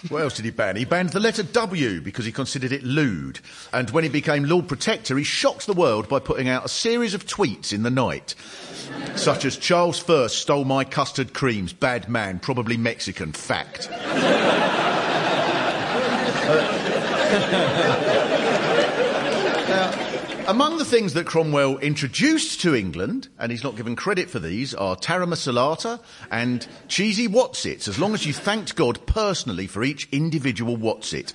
What 0.08 0.22
else 0.22 0.36
did 0.36 0.44
he 0.44 0.50
ban? 0.50 0.76
He 0.76 0.84
banned 0.84 1.10
the 1.10 1.20
letter 1.20 1.42
W 1.42 2.00
because 2.00 2.24
he 2.24 2.32
considered 2.32 2.72
it 2.72 2.82
lewd. 2.82 3.40
And 3.72 3.90
when 3.90 4.04
he 4.04 4.10
became 4.10 4.44
Lord 4.44 4.68
Protector, 4.68 5.16
he 5.16 5.24
shocked 5.24 5.66
the 5.66 5.72
world 5.72 6.08
by 6.08 6.18
putting 6.18 6.48
out 6.48 6.64
a 6.64 6.68
series 6.68 7.14
of 7.14 7.26
tweets 7.26 7.72
in 7.72 7.82
the 7.82 7.90
night. 7.90 8.34
Such 9.16 9.44
as 9.44 9.56
Charles 9.56 10.08
I 10.08 10.26
stole 10.28 10.64
my 10.64 10.84
custard 10.84 11.32
creams, 11.32 11.72
bad 11.72 12.08
man, 12.08 12.38
probably 12.38 12.76
Mexican, 12.76 13.32
fact. 13.32 13.88
Among 20.48 20.78
the 20.78 20.84
things 20.84 21.14
that 21.14 21.26
Cromwell 21.26 21.78
introduced 21.78 22.60
to 22.60 22.72
England, 22.72 23.28
and 23.36 23.50
he's 23.50 23.64
not 23.64 23.74
given 23.74 23.96
credit 23.96 24.30
for 24.30 24.38
these, 24.38 24.74
are 24.74 24.94
taramasalata 24.94 25.98
and 26.30 26.64
cheesy 26.86 27.26
Wotsits, 27.26 27.88
as 27.88 27.98
long 27.98 28.14
as 28.14 28.24
you 28.24 28.32
thanked 28.32 28.76
God 28.76 29.04
personally 29.06 29.66
for 29.66 29.82
each 29.82 30.08
individual 30.12 30.76
Wotsit. 30.76 31.32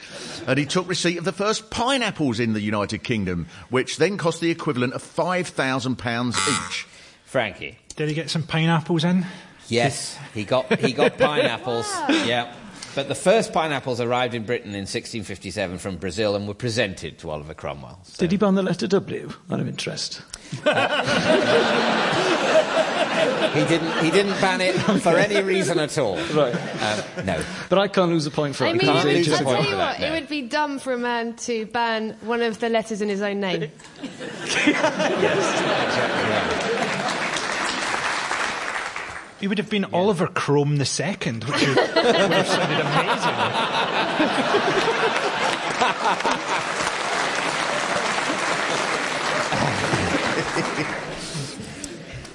And 0.47 0.57
he 0.57 0.65
took 0.65 0.87
receipt 0.87 1.17
of 1.17 1.25
the 1.25 1.33
first 1.33 1.69
pineapples 1.69 2.39
in 2.39 2.53
the 2.53 2.61
United 2.61 3.03
Kingdom, 3.03 3.47
which 3.69 3.97
then 3.97 4.17
cost 4.17 4.39
the 4.39 4.49
equivalent 4.49 4.93
of 4.93 5.03
£5,000 5.03 6.29
each. 6.69 6.87
Frankie. 7.25 7.77
Did 7.97 8.07
he 8.07 8.15
get 8.15 8.29
some 8.29 8.43
pineapples 8.43 9.03
in? 9.03 9.25
Yes, 9.67 10.17
he 10.33 10.45
got 10.45 10.79
he 10.79 10.93
got 10.93 11.17
pineapples. 11.17 11.87
Yeah. 12.09 12.53
But 12.93 13.07
the 13.07 13.15
first 13.15 13.53
pineapples 13.53 14.01
arrived 14.01 14.33
in 14.33 14.43
Britain 14.45 14.69
in 14.71 14.81
1657 14.81 15.77
from 15.77 15.97
Brazil 15.97 16.35
and 16.35 16.47
were 16.47 16.53
presented 16.53 17.17
to 17.19 17.29
Oliver 17.29 17.53
Cromwell. 17.53 17.99
So- 18.03 18.19
Did 18.19 18.31
he 18.31 18.37
ban 18.37 18.55
the 18.55 18.63
letter 18.63 18.87
W? 18.87 19.31
Out 19.49 19.59
of 19.59 19.67
interest. 19.67 20.21
He 23.53 23.65
didn't. 23.65 24.03
He 24.03 24.11
didn't 24.11 24.39
ban 24.39 24.61
it 24.61 24.73
for 25.01 25.17
any 25.17 25.41
reason 25.43 25.77
at 25.77 25.97
all. 25.97 26.15
Right. 26.33 26.55
Um, 26.81 27.25
no. 27.25 27.43
But 27.69 27.79
I 27.79 27.87
can't 27.89 28.09
lose 28.09 28.25
a 28.25 28.31
point 28.31 28.55
for 28.55 28.65
I 28.65 28.69
it. 28.69 28.71
mean, 28.71 28.79
because 28.79 29.03
can't 29.03 29.09
it 29.09 29.17
it's 29.19 29.27
lose 29.27 29.39
would, 29.39 29.47
a 29.47 29.49
I'll 29.49 29.55
tell 29.55 29.65
you 29.71 29.77
what, 29.77 29.97
that, 29.97 29.99
it 29.99 30.07
no. 30.09 30.13
would 30.13 30.29
be 30.29 30.41
dumb 30.43 30.79
for 30.79 30.93
a 30.93 30.97
man 30.97 31.35
to 31.35 31.65
ban 31.67 32.15
one 32.21 32.41
of 32.41 32.59
the 32.59 32.69
letters 32.69 33.01
in 33.01 33.09
his 33.09 33.21
own 33.21 33.41
name. 33.41 33.69
He 39.41 39.47
would 39.47 39.57
have 39.57 39.71
been 39.71 39.85
Oliver 39.85 40.27
Crome 40.27 40.77
the 40.77 40.85
second, 40.85 41.43
which 41.45 41.67
would, 41.67 41.75
would 41.95 42.15
have 42.15 42.47
sounded 42.47 42.79
amazing. 42.79 43.31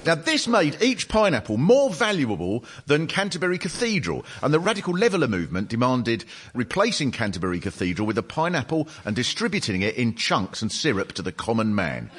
Now, 0.05 0.15
this 0.15 0.47
made 0.47 0.81
each 0.81 1.07
pineapple 1.09 1.57
more 1.57 1.89
valuable 1.89 2.63
than 2.85 3.07
Canterbury 3.07 3.57
Cathedral, 3.57 4.25
and 4.41 4.53
the 4.53 4.59
radical 4.59 4.93
leveller 4.93 5.27
movement 5.27 5.67
demanded 5.67 6.23
replacing 6.53 7.11
Canterbury 7.11 7.59
Cathedral 7.59 8.07
with 8.07 8.17
a 8.17 8.23
pineapple 8.23 8.87
and 9.03 9.15
distributing 9.15 9.81
it 9.81 9.95
in 9.95 10.15
chunks 10.15 10.61
and 10.61 10.71
syrup 10.71 11.11
to 11.13 11.21
the 11.21 11.33
common 11.33 11.75
man. 11.75 12.09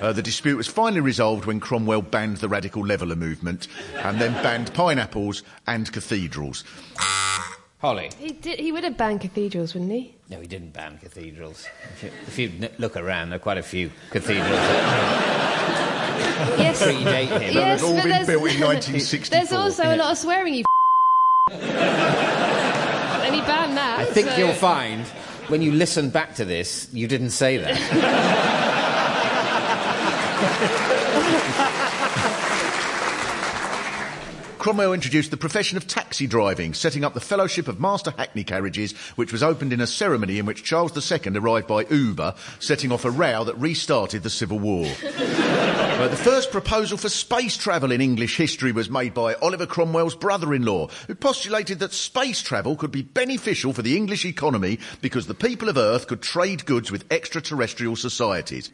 Uh, 0.00 0.12
the 0.12 0.22
dispute 0.22 0.56
was 0.56 0.66
finally 0.66 1.00
resolved 1.00 1.46
when 1.46 1.60
Cromwell 1.60 2.02
banned 2.02 2.38
the 2.38 2.48
radical 2.48 2.84
leveller 2.84 3.16
movement 3.16 3.68
and 3.96 4.20
then 4.20 4.32
banned 4.42 4.72
pineapples 4.74 5.42
and 5.66 5.90
cathedrals. 5.92 6.64
Holly. 7.80 8.10
He, 8.18 8.32
did, 8.32 8.58
he 8.58 8.72
would 8.72 8.84
have 8.84 8.96
banned 8.96 9.20
cathedrals, 9.20 9.74
wouldn't 9.74 9.92
he? 9.92 10.14
No, 10.30 10.40
he 10.40 10.46
didn't 10.46 10.72
ban 10.72 10.98
cathedrals. 10.98 11.66
If 11.94 12.02
you, 12.02 12.10
if 12.26 12.38
you 12.38 12.68
look 12.78 12.96
around, 12.96 13.30
there 13.30 13.36
are 13.36 13.40
quite 13.40 13.58
a 13.58 13.62
few 13.62 13.90
cathedrals 14.10 14.48
that 14.48 16.54
Yes. 16.58 16.82
predate 16.82 17.40
him. 17.40 17.54
yes, 17.54 17.82
all 17.82 17.94
but 17.94 18.02
been 18.02 18.10
there's, 18.10 18.26
built 18.26 18.40
in 18.50 18.60
1964. 18.60 19.38
there's 19.38 19.52
also 19.52 19.84
a 19.84 19.96
lot 19.96 20.12
of 20.12 20.18
swearing, 20.18 20.54
you 20.54 20.64
and 21.50 23.34
he 23.34 23.40
banned 23.42 23.76
that. 23.76 23.96
I 23.98 24.04
think 24.06 24.28
so- 24.28 24.36
you'll 24.36 24.52
find 24.54 25.04
when 25.48 25.60
you 25.60 25.72
listen 25.72 26.08
back 26.10 26.36
to 26.36 26.44
this, 26.44 26.88
you 26.92 27.06
didn't 27.06 27.30
say 27.30 27.58
that. 27.58 28.44
Thank 30.44 30.80
you. 30.88 30.93
Cromwell 34.64 34.94
introduced 34.94 35.30
the 35.30 35.36
profession 35.36 35.76
of 35.76 35.86
taxi 35.86 36.26
driving, 36.26 36.72
setting 36.72 37.04
up 37.04 37.12
the 37.12 37.20
Fellowship 37.20 37.68
of 37.68 37.78
Master 37.78 38.14
Hackney 38.16 38.44
Carriages, 38.44 38.92
which 39.14 39.30
was 39.30 39.42
opened 39.42 39.74
in 39.74 39.80
a 39.82 39.86
ceremony 39.86 40.38
in 40.38 40.46
which 40.46 40.64
Charles 40.64 40.96
II 40.96 41.36
arrived 41.36 41.66
by 41.66 41.84
Uber, 41.84 42.34
setting 42.60 42.90
off 42.90 43.04
a 43.04 43.10
row 43.10 43.44
that 43.44 43.58
restarted 43.58 44.22
the 44.22 44.30
Civil 44.30 44.58
War. 44.58 44.86
Uh, 45.94 46.08
the 46.08 46.16
first 46.16 46.50
proposal 46.50 46.98
for 46.98 47.08
space 47.08 47.56
travel 47.56 47.92
in 47.92 48.00
English 48.00 48.36
history 48.36 48.72
was 48.72 48.90
made 48.90 49.14
by 49.14 49.34
Oliver 49.36 49.64
Cromwell's 49.64 50.16
brother-in-law, 50.16 50.88
who 51.06 51.14
postulated 51.14 51.78
that 51.78 51.92
space 51.92 52.42
travel 52.42 52.74
could 52.74 52.90
be 52.90 53.02
beneficial 53.02 53.72
for 53.72 53.82
the 53.82 53.96
English 53.96 54.24
economy 54.24 54.80
because 55.00 55.28
the 55.28 55.34
people 55.34 55.68
of 55.68 55.76
Earth 55.76 56.08
could 56.08 56.20
trade 56.20 56.66
goods 56.66 56.90
with 56.90 57.10
extraterrestrial 57.12 57.94
societies. 57.94 58.72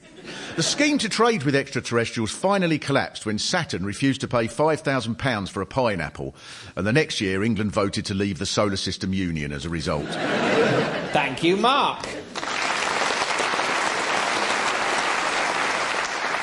The 0.57 0.63
scheme 0.63 0.97
to 0.97 1.11
trade 1.11 1.43
with 1.43 1.55
extraterrestrials 1.55 2.31
finally 2.31 2.79
collapsed 2.79 3.27
when 3.27 3.39
Saturn 3.39 3.85
refused 3.85 4.23
to 4.23 4.29
pay 4.29 4.47
£5,000 4.47 5.51
for 5.51 5.61
a 5.61 5.67
pineapple, 5.81 6.35
and 6.77 6.87
the 6.87 6.93
next 6.93 7.23
year 7.23 7.43
England 7.43 7.73
voted 7.73 8.05
to 8.05 8.13
leave 8.13 8.39
the 8.39 8.45
Solar 8.45 8.77
System 8.77 9.15
Union 9.15 9.51
as 9.51 9.65
a 9.65 9.71
result. 9.71 10.07
Thank 11.13 11.43
you, 11.43 11.57
Mark. 11.57 12.07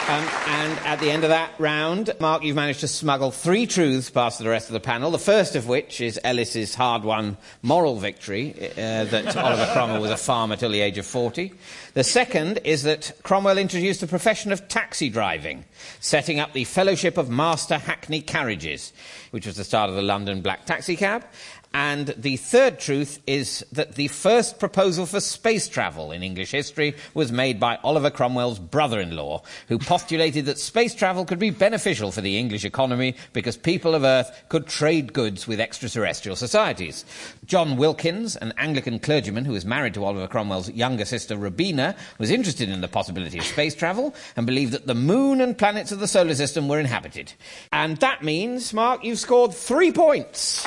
Um, 0.10 0.24
and 0.48 0.80
at 0.86 1.02
the 1.02 1.12
end 1.12 1.26
of 1.26 1.32
that 1.32 1.52
round, 1.60 2.12
Mark, 2.22 2.42
you've 2.42 2.56
managed 2.56 2.80
to 2.80 2.88
smuggle 2.88 3.30
three 3.30 3.68
truths 3.68 4.10
past 4.10 4.40
the 4.40 4.48
rest 4.48 4.70
of 4.70 4.74
the 4.74 4.80
panel. 4.80 5.12
The 5.12 5.20
first 5.20 5.58
of 5.58 5.68
which 5.68 6.00
is 6.00 6.18
Elis's 6.24 6.74
hard-won 6.74 7.36
moral 7.62 7.98
victory 7.98 8.56
uh, 8.72 9.04
that 9.04 9.36
Oliver 9.38 9.70
Cromwell 9.74 10.02
was 10.02 10.12
a 10.12 10.16
farmer 10.16 10.56
till 10.56 10.70
the 10.70 10.80
age 10.80 10.98
of 10.98 11.06
40. 11.06 11.52
The 11.94 12.06
second 12.06 12.60
is 12.64 12.84
that 12.84 13.12
Cromwell 13.24 13.58
introduced 13.58 14.00
the 14.00 14.08
profession 14.08 14.54
of 14.54 14.70
taxi 14.70 15.10
driving, 15.10 15.66
setting 16.00 16.40
up 16.40 16.54
the 16.54 16.64
Fellowship 16.64 17.18
of 17.18 17.30
Master 17.30 17.78
Hackney 17.78 18.22
Carriages, 18.22 18.94
which 19.32 19.46
was 19.46 19.58
the 19.58 19.66
start 19.66 19.90
of 19.90 19.98
the 19.98 20.02
London 20.02 20.40
Black 20.40 20.66
Taxi 20.66 20.96
Cab. 20.96 21.26
And 21.74 22.08
the 22.18 22.38
third 22.38 22.80
truth 22.80 23.20
is 23.28 23.66
that 23.72 23.96
the 23.96 24.08
first 24.08 24.60
proposal 24.60 25.06
for 25.06 25.20
space 25.20 25.68
travel 25.68 26.12
in 26.12 26.24
English 26.24 26.52
history 26.52 26.96
was 27.14 27.32
made 27.32 27.60
by 27.60 27.78
Oliver 27.84 28.10
Cromwell's 28.10 28.60
brother 28.60 29.00
in 29.00 29.16
law, 29.16 29.44
who 29.68 29.78
postulated 29.78 30.46
that 30.46 30.60
space 30.60 30.96
travel 30.96 31.26
could 31.26 31.40
be 31.40 31.50
beneficial 31.50 32.12
for 32.12 32.22
the 32.22 32.38
English 32.38 32.66
economy 32.66 33.16
because 33.34 33.58
people 33.58 33.96
of 33.96 34.04
Earth 34.04 34.46
could 34.50 34.68
trade 34.68 35.14
goods 35.14 35.48
with 35.48 35.60
extraterrestrial 35.60 36.36
societies. 36.36 37.06
John 37.46 37.78
Wilkins, 37.78 38.36
an 38.38 38.54
Anglican 38.58 39.00
clergyman 39.00 39.46
who 39.46 39.54
was 39.54 39.66
married 39.66 39.94
to 39.96 40.06
Oliver 40.06 40.28
Cromwell's 40.28 40.72
younger 40.72 41.06
sister 41.06 41.38
Robina, 41.38 41.96
was 42.18 42.32
interested 42.32 42.70
in 42.70 42.82
the 42.82 42.88
possibility 42.88 43.38
of 43.38 43.46
space 43.46 43.76
travel 43.76 44.16
and 44.36 44.46
believed 44.46 44.72
that 44.74 44.88
the 44.88 44.96
moon 44.96 45.42
and 45.42 45.58
planets 45.58 45.92
of 45.92 46.00
the 46.00 46.08
solar 46.08 46.36
system 46.36 46.68
were 46.68 46.80
inhabited. 46.80 47.34
And 47.72 47.98
that 47.98 48.24
means, 48.24 48.74
Mark, 48.74 49.04
you've 49.04 49.20
scored 49.20 49.54
three 49.54 49.92
points. 49.92 50.66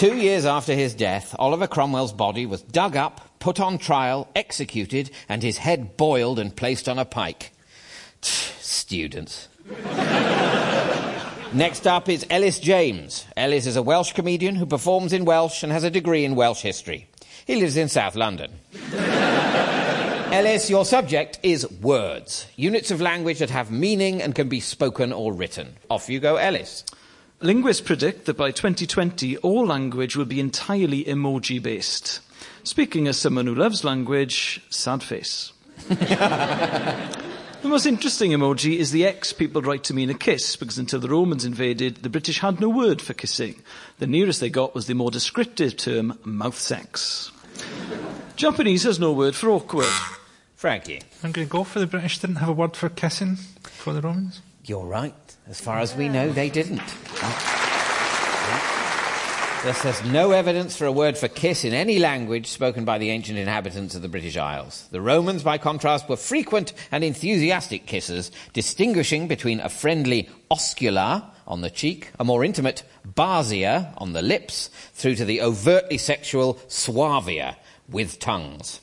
Two 0.00 0.16
years 0.16 0.46
after 0.46 0.72
his 0.72 0.94
death, 0.94 1.36
Oliver 1.38 1.66
Cromwell's 1.66 2.14
body 2.14 2.46
was 2.46 2.62
dug 2.62 2.96
up, 2.96 3.38
put 3.38 3.60
on 3.60 3.76
trial, 3.76 4.26
executed, 4.34 5.10
and 5.28 5.42
his 5.42 5.58
head 5.58 5.98
boiled 5.98 6.38
and 6.38 6.56
placed 6.56 6.88
on 6.88 6.98
a 6.98 7.04
pike. 7.04 7.52
Tch, 8.22 8.50
Students. 8.62 9.48
Next 11.52 11.86
up 11.86 12.08
is 12.08 12.24
Elis 12.30 12.60
James. 12.60 13.26
Elis 13.36 13.66
is 13.66 13.76
a 13.76 13.82
Welsh 13.82 14.14
comedian 14.14 14.54
who 14.54 14.64
performs 14.64 15.12
in 15.12 15.26
Welsh 15.26 15.62
and 15.62 15.70
has 15.70 15.84
a 15.84 15.90
degree 15.90 16.24
in 16.24 16.34
Welsh 16.34 16.62
history. 16.62 17.06
He 17.44 17.56
lives 17.56 17.76
in 17.76 17.90
South 17.90 18.16
London. 18.16 18.52
Elis, 20.32 20.70
your 20.70 20.86
subject 20.86 21.38
is 21.42 21.70
words, 21.82 22.46
units 22.56 22.90
of 22.90 23.02
language 23.02 23.40
that 23.40 23.50
have 23.50 23.70
meaning 23.70 24.22
and 24.22 24.34
can 24.34 24.48
be 24.48 24.60
spoken 24.60 25.12
or 25.12 25.34
written. 25.34 25.76
Off 25.90 26.08
you 26.08 26.20
go, 26.20 26.36
Elis. 26.36 26.86
Linguists 27.42 27.80
predict 27.80 28.26
that 28.26 28.36
by 28.36 28.50
2020, 28.50 29.38
all 29.38 29.64
language 29.66 30.14
will 30.14 30.26
be 30.26 30.40
entirely 30.40 31.04
emoji 31.04 31.62
based. 31.62 32.20
Speaking 32.64 33.08
as 33.08 33.16
someone 33.16 33.46
who 33.46 33.54
loves 33.54 33.82
language, 33.82 34.60
sad 34.68 35.02
face. 35.02 35.54
the 35.88 37.08
most 37.62 37.86
interesting 37.86 38.32
emoji 38.32 38.76
is 38.76 38.90
the 38.90 39.06
X 39.06 39.32
people 39.32 39.62
write 39.62 39.84
to 39.84 39.94
mean 39.94 40.10
a 40.10 40.14
kiss, 40.14 40.54
because 40.54 40.76
until 40.76 41.00
the 41.00 41.08
Romans 41.08 41.46
invaded, 41.46 41.96
the 42.02 42.10
British 42.10 42.40
had 42.40 42.60
no 42.60 42.68
word 42.68 43.00
for 43.00 43.14
kissing. 43.14 43.62
The 44.00 44.06
nearest 44.06 44.40
they 44.40 44.50
got 44.50 44.74
was 44.74 44.86
the 44.86 44.94
more 44.94 45.10
descriptive 45.10 45.78
term 45.78 46.18
mouth 46.22 46.58
sex. 46.58 47.32
Japanese 48.36 48.82
has 48.82 49.00
no 49.00 49.12
word 49.12 49.34
for 49.34 49.48
awkward. 49.48 49.86
Frankie. 50.56 51.00
I'm 51.24 51.32
going 51.32 51.46
to 51.46 51.50
go 51.50 51.64
for 51.64 51.80
the 51.80 51.86
British 51.86 52.18
didn't 52.18 52.36
have 52.36 52.50
a 52.50 52.52
word 52.52 52.76
for 52.76 52.90
kissing 52.90 53.36
for 53.62 53.94
the 53.94 54.02
Romans. 54.02 54.42
You're 54.70 54.86
right. 54.86 55.36
As 55.48 55.60
far 55.60 55.80
as 55.80 55.96
we 55.96 56.08
know, 56.08 56.30
they 56.30 56.48
didn't. 56.48 56.76
Thus, 59.64 59.82
there's 59.82 60.04
no 60.04 60.30
evidence 60.30 60.76
for 60.76 60.86
a 60.86 60.92
word 60.92 61.18
for 61.18 61.26
kiss 61.26 61.64
in 61.64 61.74
any 61.74 61.98
language 61.98 62.46
spoken 62.46 62.84
by 62.84 62.98
the 62.98 63.10
ancient 63.10 63.36
inhabitants 63.36 63.96
of 63.96 64.02
the 64.02 64.08
British 64.08 64.36
Isles. 64.36 64.86
The 64.92 65.00
Romans, 65.00 65.42
by 65.42 65.58
contrast, 65.58 66.08
were 66.08 66.16
frequent 66.16 66.72
and 66.92 67.02
enthusiastic 67.02 67.84
kissers, 67.86 68.30
distinguishing 68.52 69.26
between 69.26 69.58
a 69.58 69.68
friendly 69.68 70.28
oscula 70.52 71.24
on 71.48 71.62
the 71.62 71.70
cheek, 71.70 72.12
a 72.20 72.24
more 72.24 72.44
intimate 72.44 72.84
basia 73.04 73.92
on 73.98 74.12
the 74.12 74.22
lips, 74.22 74.70
through 74.92 75.16
to 75.16 75.24
the 75.24 75.40
overtly 75.42 75.98
sexual 75.98 76.60
suavia 76.68 77.56
with 77.88 78.20
tongues. 78.20 78.80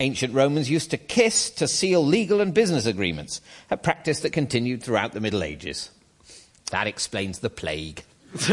Ancient 0.00 0.32
Romans 0.32 0.70
used 0.70 0.90
to 0.92 0.96
kiss 0.96 1.50
to 1.50 1.68
seal 1.68 2.04
legal 2.04 2.40
and 2.40 2.54
business 2.54 2.86
agreements, 2.86 3.42
a 3.70 3.76
practice 3.76 4.20
that 4.20 4.32
continued 4.32 4.82
throughout 4.82 5.12
the 5.12 5.20
Middle 5.20 5.42
Ages. 5.42 5.90
That 6.70 6.86
explains 6.86 7.40
the 7.40 7.50
plague. 7.50 8.02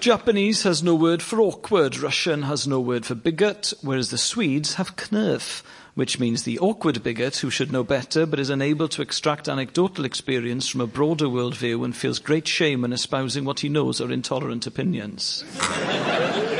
Japanese 0.00 0.62
has 0.62 0.82
no 0.82 0.94
word 0.94 1.20
for 1.20 1.42
awkward. 1.42 1.98
Russian 1.98 2.42
has 2.42 2.66
no 2.66 2.80
word 2.80 3.04
for 3.04 3.14
bigot, 3.14 3.74
whereas 3.82 4.10
the 4.10 4.16
Swedes 4.16 4.74
have 4.74 4.96
knurf, 4.96 5.62
which 5.94 6.18
means 6.18 6.44
the 6.44 6.58
awkward 6.58 7.02
bigot 7.02 7.36
who 7.36 7.50
should 7.50 7.70
know 7.70 7.84
better 7.84 8.24
but 8.24 8.40
is 8.40 8.48
unable 8.48 8.88
to 8.88 9.02
extract 9.02 9.46
anecdotal 9.46 10.06
experience 10.06 10.68
from 10.68 10.80
a 10.80 10.86
broader 10.86 11.26
worldview 11.26 11.84
and 11.84 11.94
feels 11.94 12.18
great 12.18 12.48
shame 12.48 12.82
in 12.82 12.94
espousing 12.94 13.44
what 13.44 13.60
he 13.60 13.68
knows 13.68 14.00
are 14.00 14.10
intolerant 14.10 14.66
opinions. 14.66 15.44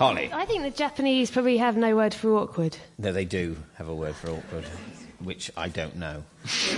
Holly. 0.00 0.30
I 0.32 0.46
think 0.46 0.62
the 0.62 0.70
Japanese 0.70 1.30
probably 1.30 1.58
have 1.58 1.76
no 1.76 1.94
word 1.94 2.14
for 2.14 2.34
awkward. 2.38 2.74
No, 2.96 3.12
they 3.12 3.26
do 3.26 3.58
have 3.74 3.88
a 3.88 3.94
word 3.94 4.14
for 4.14 4.30
awkward, 4.30 4.64
which 5.18 5.50
I 5.58 5.68
don't 5.68 5.96
know. 5.96 6.24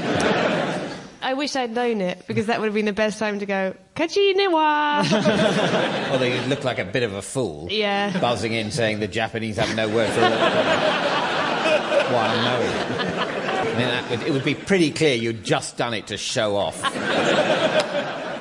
I 1.22 1.34
wish 1.34 1.54
I'd 1.54 1.70
known 1.70 2.00
it 2.00 2.26
because 2.26 2.46
that 2.46 2.58
would 2.58 2.66
have 2.66 2.74
been 2.74 2.84
the 2.84 2.92
best 2.92 3.20
time 3.20 3.38
to 3.38 3.46
go, 3.46 3.76
Kachiniwa! 3.94 6.10
Although 6.10 6.24
you'd 6.24 6.48
look 6.48 6.64
like 6.64 6.80
a 6.80 6.84
bit 6.84 7.04
of 7.04 7.14
a 7.14 7.22
fool. 7.22 7.68
Yeah. 7.70 8.18
Buzzing 8.18 8.54
in 8.54 8.72
saying 8.72 8.98
the 8.98 9.06
Japanese 9.06 9.56
have 9.56 9.76
no 9.76 9.88
word 9.88 10.10
for 10.10 10.22
awkward. 10.22 10.40
While 12.12 12.36
knowing. 12.42 12.72
I 12.72 13.64
mean, 13.66 13.76
that 13.86 14.10
would, 14.10 14.22
it 14.24 14.32
would 14.32 14.44
be 14.44 14.56
pretty 14.56 14.90
clear 14.90 15.14
you'd 15.14 15.44
just 15.44 15.76
done 15.76 15.94
it 15.94 16.08
to 16.08 16.16
show 16.16 16.56
off. 16.56 16.82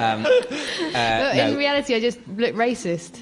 Um, 0.01 0.25
uh, 0.25 0.29
but 0.93 1.35
no. 1.35 1.47
in 1.47 1.57
reality, 1.57 1.95
I 1.95 1.99
just 1.99 2.19
look 2.35 2.53
racist. 2.55 3.19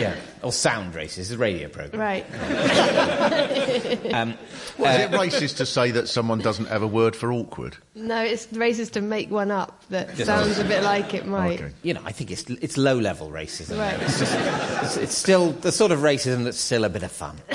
Yeah. 0.00 0.14
Or 0.42 0.52
sound 0.52 0.92
racist. 0.94 1.18
It's 1.18 1.30
a 1.30 1.38
radio 1.38 1.68
program. 1.68 2.00
right. 2.00 2.26
Um, 4.14 4.34
Well, 4.78 4.94
is 4.94 5.04
it 5.06 5.10
racist 5.12 5.56
to 5.58 5.66
say 5.66 5.90
that 5.92 6.08
someone 6.08 6.38
doesn't 6.40 6.66
have 6.66 6.82
a 6.82 6.86
word 6.86 7.16
for 7.16 7.32
awkward? 7.32 7.76
No, 7.94 8.22
it's 8.22 8.46
racist 8.48 8.92
to 8.92 9.00
make 9.00 9.30
one 9.30 9.50
up 9.50 9.82
that 9.90 10.08
Just- 10.16 10.26
sounds 10.26 10.58
a 10.58 10.64
bit 10.64 10.82
like 10.82 11.14
it 11.14 11.26
might. 11.26 11.60
Okay. 11.60 11.72
you 11.82 11.94
know, 11.94 12.02
I 12.04 12.12
think 12.12 12.30
it's 12.30 12.42
it's 12.50 12.76
low 12.76 12.98
level 12.98 13.30
racism. 13.30 13.78
Right. 13.78 13.98
It's 14.02 14.18
just 14.18 14.34
it's, 14.82 14.96
it's 14.98 15.14
still 15.16 15.52
the 15.52 15.72
sort 15.72 15.92
of 15.92 16.00
racism 16.00 16.44
that's 16.44 16.58
still 16.60 16.84
a 16.84 16.88
bit 16.90 17.02
of 17.04 17.12
fun. 17.12 17.36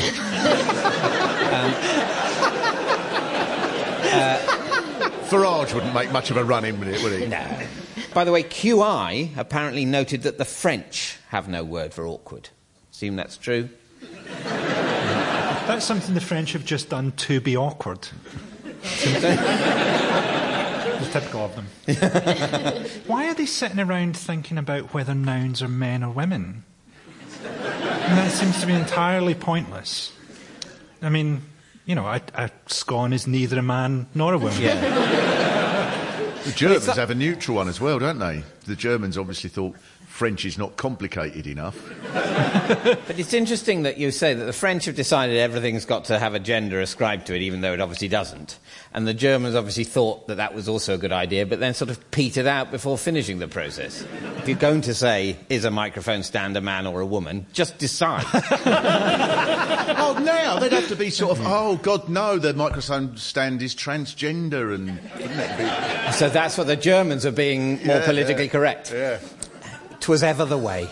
Farage 5.29 5.73
wouldn't 5.73 5.93
make 5.93 6.11
much 6.11 6.31
of 6.31 6.37
a 6.37 6.43
run 6.43 6.65
in 6.65 6.79
with 6.79 6.89
it, 6.89 7.03
would 7.03 7.19
he? 7.19 7.27
No. 7.27 7.45
By 8.13 8.23
the 8.23 8.31
way, 8.31 8.43
QI 8.43 9.37
apparently 9.37 9.85
noted 9.85 10.23
that 10.23 10.37
the 10.37 10.45
French 10.45 11.17
have 11.29 11.47
no 11.47 11.63
word 11.63 11.93
for 11.93 12.05
awkward. 12.07 12.49
Assume 12.91 13.15
that's 13.15 13.37
true. 13.37 13.69
That's 14.43 15.85
something 15.85 16.15
the 16.15 16.21
French 16.21 16.53
have 16.53 16.65
just 16.65 16.89
done 16.89 17.11
to 17.13 17.39
be 17.39 17.55
awkward. 17.55 18.07
It's 20.99 21.13
typical 21.13 21.41
of 21.45 21.55
them. 21.55 21.67
Why 23.07 23.29
are 23.29 23.35
they 23.35 23.45
sitting 23.45 23.79
around 23.79 24.17
thinking 24.17 24.57
about 24.57 24.93
whether 24.93 25.13
nouns 25.13 25.61
are 25.61 25.67
men 25.67 26.03
or 26.03 26.11
women? 26.11 26.63
And 27.43 28.17
that 28.17 28.31
seems 28.31 28.59
to 28.61 28.65
be 28.67 28.73
entirely 28.73 29.35
pointless. 29.35 30.11
I 31.01 31.09
mean, 31.09 31.43
you 31.85 31.95
know, 31.95 32.07
a, 32.07 32.21
a 32.33 32.49
scone 32.67 33.13
is 33.13 33.27
neither 33.27 33.59
a 33.59 33.63
man 33.63 34.07
nor 34.13 34.33
a 34.33 34.37
woman. 34.37 34.59
The 36.49 36.55
Germans 36.55 36.85
have 36.87 37.11
a 37.11 37.15
neutral 37.15 37.57
one 37.57 37.67
as 37.69 37.79
well, 37.79 37.99
don't 37.99 38.17
they? 38.17 38.43
The 38.65 38.75
Germans 38.75 39.19
obviously 39.19 39.51
thought 39.51 39.75
French 40.09 40.43
is 40.43 40.57
not 40.57 40.75
complicated 40.75 41.47
enough. 41.47 41.79
But 42.69 43.17
it's 43.17 43.33
interesting 43.33 43.83
that 43.83 43.97
you 43.97 44.11
say 44.11 44.33
that 44.33 44.45
the 44.45 44.53
French 44.53 44.85
have 44.85 44.95
decided 44.95 45.37
everything's 45.37 45.85
got 45.85 46.05
to 46.05 46.19
have 46.19 46.35
a 46.35 46.39
gender 46.39 46.79
ascribed 46.81 47.27
to 47.27 47.35
it, 47.35 47.41
even 47.41 47.61
though 47.61 47.73
it 47.73 47.81
obviously 47.81 48.07
doesn't. 48.07 48.59
And 48.93 49.07
the 49.07 49.13
Germans 49.13 49.55
obviously 49.55 49.85
thought 49.85 50.27
that 50.27 50.35
that 50.35 50.53
was 50.53 50.67
also 50.69 50.93
a 50.93 50.97
good 50.97 51.11
idea, 51.11 51.45
but 51.45 51.59
then 51.59 51.73
sort 51.73 51.89
of 51.89 52.11
petered 52.11 52.45
out 52.45 52.69
before 52.69 52.97
finishing 52.97 53.39
the 53.39 53.47
process. 53.47 54.05
If 54.37 54.47
you're 54.47 54.57
going 54.57 54.81
to 54.81 54.93
say, 54.93 55.37
is 55.49 55.65
a 55.65 55.71
microphone 55.71 56.21
stand 56.23 56.57
a 56.57 56.61
man 56.61 56.85
or 56.85 57.01
a 57.01 57.05
woman, 57.05 57.45
just 57.53 57.77
decide. 57.77 58.25
Oh, 60.01 60.17
now 60.23 60.59
they'd 60.59 60.71
have 60.71 60.87
to 60.87 60.95
be 60.95 61.09
sort 61.09 61.37
of, 61.37 61.45
oh, 61.45 61.75
God, 61.77 62.07
no, 62.09 62.37
the 62.37 62.53
microphone 62.53 63.17
stand 63.17 63.61
is 63.61 63.75
transgender 63.75 64.73
and. 64.73 64.87
Be? 65.17 66.11
so 66.13 66.29
that's 66.29 66.57
what 66.57 66.67
the 66.67 66.75
Germans 66.75 67.25
are 67.25 67.31
being 67.31 67.83
more 67.85 67.97
Yeah, 67.97 68.05
politically 68.05 68.45
yeah. 68.45 68.51
correct. 68.51 68.93
Yeah. 68.93 69.19
Twas 69.99 70.23
ever 70.23 70.45
the 70.45 70.57
way. 70.57 70.89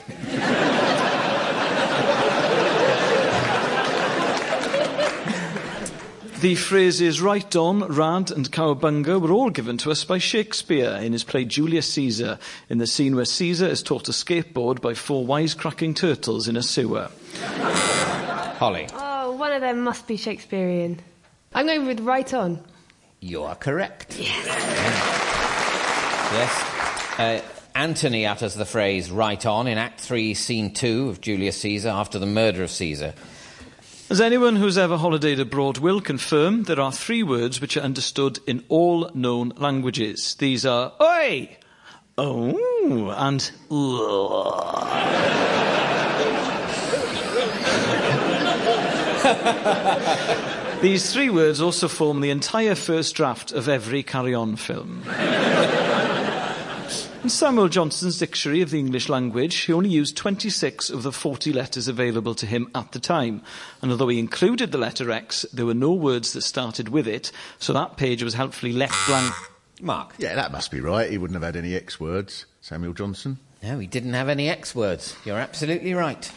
The 6.41 6.54
phrases 6.54 7.20
right 7.20 7.56
on, 7.56 7.80
rad, 7.88 8.30
and 8.30 8.52
cowabunga 8.52 9.20
were 9.20 9.32
all 9.32 9.50
given 9.50 9.78
to 9.80 9.89
us 9.89 10.04
by 10.04 10.20
Shakespeare 10.20 10.91
in 11.02 11.12
his 11.12 11.24
play 11.24 11.46
Julius 11.46 11.91
Caesar, 11.93 12.38
in 12.70 12.78
the 12.78 12.86
scene 12.86 13.15
where 13.15 13.26
Caesar 13.26 13.65
is 13.65 13.82
taught 13.82 14.06
to 14.06 14.12
skateboard 14.12 14.80
by 14.80 14.93
four 14.93 15.26
wisecracking 15.26 15.96
turtles 15.96 16.48
in 16.48 16.56
a 16.56 16.62
sewer. 16.62 17.10
Holly, 18.60 18.88
Oh, 18.93 19.32
one 19.32 19.52
of 19.52 19.62
them 19.62 19.82
must 19.82 20.06
be 20.06 20.15
Shakespearean. 20.15 21.00
I'm 21.56 21.65
going 21.65 21.88
with 21.88 22.02
right 22.02 22.32
on. 22.32 22.63
you 23.20 23.41
are 23.41 23.56
correct. 23.56 24.15
Yes. 24.20 24.46
Yes. 26.34 27.20
Uh, 27.20 27.41
Antony 27.78 28.26
utters 28.26 28.56
the 28.56 28.66
phrase 28.66 29.12
right 29.12 29.46
on 29.46 29.68
in 29.68 29.78
Act 29.78 30.02
3, 30.02 30.34
Scene 30.34 30.74
2 30.74 31.10
of 31.10 31.22
Julius 31.22 31.62
Caesar 31.62 31.90
after 31.90 32.18
the 32.18 32.26
murder 32.26 32.63
of 32.63 32.72
Caesar. 32.72 33.13
As 34.10 34.20
anyone 34.20 34.56
who's 34.56 34.80
ever 34.80 34.98
holidayed 34.98 35.40
abroad 35.40 35.78
will 35.78 36.02
confirm, 36.02 36.63
there 36.63 36.80
are 36.80 36.92
three 36.92 37.22
words 37.22 37.62
which 37.62 37.78
are 37.78 37.82
understood 37.82 38.40
in 38.48 38.63
all 38.68 39.12
known 39.13 39.54
languages. 39.58 40.34
These 40.40 40.66
are 40.66 40.92
oi, 41.00 41.56
oh, 42.18 43.13
and. 43.16 43.52
These 50.82 51.13
three 51.13 51.30
words 51.30 51.62
also 51.62 51.88
form 51.88 52.22
the 52.22 52.32
entire 52.32 52.74
first 52.74 53.13
draft 53.13 53.52
of 53.52 53.70
every 53.70 54.02
Carry 54.02 54.34
On 54.34 54.56
film. 54.56 55.04
In 57.28 57.32
Samuel 57.32 57.68
Johnson's 57.68 58.20
Dictionary 58.20 58.62
of 58.62 58.70
the 58.70 58.80
English 58.80 59.10
Language, 59.10 59.54
he 59.54 59.74
only 59.74 59.90
used 59.90 60.16
26 60.16 60.90
of 60.90 61.04
the 61.04 61.12
40 61.12 61.52
letters 61.52 61.90
available 61.90 62.34
to 62.34 62.46
him 62.46 62.72
at 62.74 62.94
the 62.94 63.02
time. 63.02 63.42
And 63.82 63.92
although 63.92 64.08
he 64.08 64.18
included 64.18 64.72
the 64.72 64.78
letter 64.78 65.12
X, 65.12 65.46
there 65.52 65.66
were 65.66 65.74
no 65.74 65.92
words 65.92 66.32
that 66.32 66.44
started 66.44 66.88
with 66.88 67.06
it, 67.06 67.34
so 67.60 67.74
that 67.74 67.98
page 67.98 68.24
was 68.24 68.36
helpfully 68.36 68.72
left 68.72 68.96
blank. 69.10 69.34
Mark? 69.82 70.13
Yeah, 70.18 70.36
that 70.36 70.54
must 70.54 70.72
be 70.72 70.80
right. 70.80 71.12
He 71.12 71.18
wouldn't 71.18 71.36
have 71.36 71.44
had 71.44 71.62
any 71.62 71.76
X 71.76 72.00
words, 72.00 72.46
Samuel 72.62 72.94
Johnson. 72.94 73.40
No, 73.62 73.78
he 73.78 73.88
didn't 73.88 74.13
have 74.13 74.30
any 74.30 74.48
X 74.48 74.74
words. 74.74 75.18
You're 75.26 75.38
absolutely 75.38 75.94
right. 75.96 76.32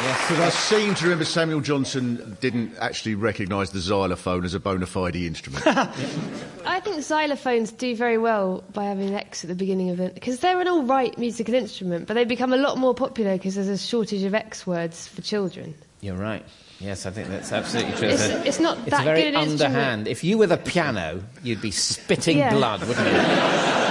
Yes. 0.00 0.28
Because 0.28 0.40
I 0.44 0.48
seem 0.50 0.94
to 0.94 1.04
remember 1.04 1.24
Samuel 1.24 1.60
Johnson 1.60 2.36
didn't 2.40 2.72
actually 2.78 3.16
recognise 3.16 3.70
the 3.70 3.80
xylophone 3.80 4.44
as 4.44 4.54
a 4.54 4.60
bona 4.60 4.86
fide 4.86 5.16
instrument. 5.16 5.66
I 5.66 6.80
think 6.80 6.98
xylophones 6.98 7.76
do 7.76 7.96
very 7.96 8.16
well 8.16 8.62
by 8.72 8.84
having 8.84 9.08
an 9.08 9.14
X 9.14 9.42
at 9.42 9.48
the 9.48 9.56
beginning 9.56 9.90
of 9.90 9.98
it 9.98 10.14
because 10.14 10.38
they're 10.38 10.60
an 10.60 10.68
all 10.68 10.84
right 10.84 11.16
musical 11.18 11.54
instrument, 11.54 12.06
but 12.06 12.14
they 12.14 12.24
become 12.24 12.52
a 12.52 12.56
lot 12.56 12.78
more 12.78 12.94
popular 12.94 13.32
because 13.36 13.56
there's 13.56 13.68
a 13.68 13.76
shortage 13.78 14.22
of 14.22 14.34
X 14.34 14.66
words 14.68 15.08
for 15.08 15.20
children. 15.22 15.74
You're 16.00 16.14
right. 16.16 16.44
Yes, 16.78 17.04
I 17.06 17.10
think 17.10 17.26
that's 17.26 17.50
absolutely 17.50 17.92
true. 17.96 18.08
It's- 18.10 18.46
it's 18.46 18.60
not 18.60 18.78
it's 18.78 18.90
that 18.90 19.02
very 19.04 19.22
good 19.22 19.34
an 19.34 19.40
instrument. 19.48 19.62
underhand. 19.62 20.06
If 20.08 20.22
you 20.22 20.38
were 20.38 20.46
the 20.46 20.58
piano, 20.58 21.24
you'd 21.42 21.60
be 21.60 21.72
spitting 21.72 22.38
Yeah. 22.38 22.54
blood, 22.54 22.80
wouldn't 22.86 23.04
you? 23.04 23.84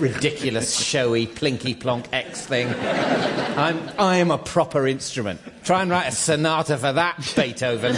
ridiculous, 0.00 0.78
showy, 0.78 1.26
plinky 1.26 1.78
plonk 1.78 2.06
X 2.12 2.46
thing. 2.46 2.68
I'm, 2.68 3.80
I 3.98 4.16
am 4.16 4.30
a 4.30 4.38
proper 4.38 4.86
instrument. 4.86 5.40
Try 5.64 5.82
and 5.82 5.90
write 5.90 6.08
a 6.08 6.12
sonata 6.12 6.76
for 6.76 6.92
that, 6.92 7.32
Beethoven. 7.36 7.94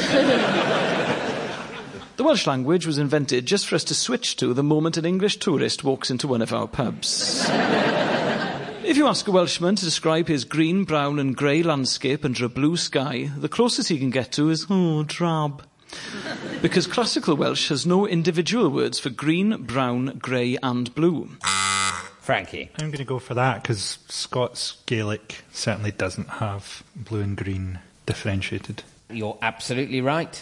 The 2.16 2.24
Welsh 2.24 2.46
language 2.46 2.86
was 2.86 2.98
invented 2.98 3.46
just 3.46 3.66
for 3.66 3.76
us 3.76 3.84
to 3.84 3.94
switch 3.94 4.36
to 4.36 4.52
the 4.52 4.62
moment 4.62 4.96
an 4.98 5.06
English 5.06 5.38
tourist 5.38 5.84
walks 5.84 6.10
into 6.10 6.28
one 6.28 6.42
of 6.42 6.52
our 6.52 6.68
pubs. 6.68 7.46
If 8.84 8.96
you 8.96 9.06
ask 9.06 9.26
a 9.28 9.30
Welshman 9.30 9.76
to 9.76 9.84
describe 9.84 10.28
his 10.28 10.44
green, 10.44 10.84
brown, 10.84 11.18
and 11.18 11.36
grey 11.36 11.62
landscape 11.62 12.24
under 12.24 12.44
a 12.44 12.48
blue 12.48 12.76
sky, 12.76 13.30
the 13.36 13.48
closest 13.48 13.88
he 13.88 13.98
can 13.98 14.10
get 14.10 14.32
to 14.32 14.50
is, 14.50 14.66
oh, 14.68 15.04
drab. 15.04 15.62
Because 16.60 16.86
classical 16.86 17.36
Welsh 17.36 17.68
has 17.68 17.86
no 17.86 18.06
individual 18.06 18.68
words 18.68 18.98
for 18.98 19.10
green, 19.10 19.62
brown, 19.62 20.18
grey, 20.18 20.58
and 20.62 20.94
blue. 20.94 21.30
Frankie. 22.30 22.70
I'm 22.78 22.90
going 22.90 22.98
to 22.98 23.04
go 23.04 23.18
for 23.18 23.34
that 23.34 23.60
because 23.60 23.98
Scots 24.06 24.76
Gaelic 24.86 25.42
certainly 25.50 25.90
doesn't 25.90 26.28
have 26.28 26.84
blue 26.94 27.22
and 27.22 27.36
green 27.36 27.80
differentiated. 28.06 28.84
You're 29.10 29.36
absolutely 29.42 30.00
right. 30.00 30.40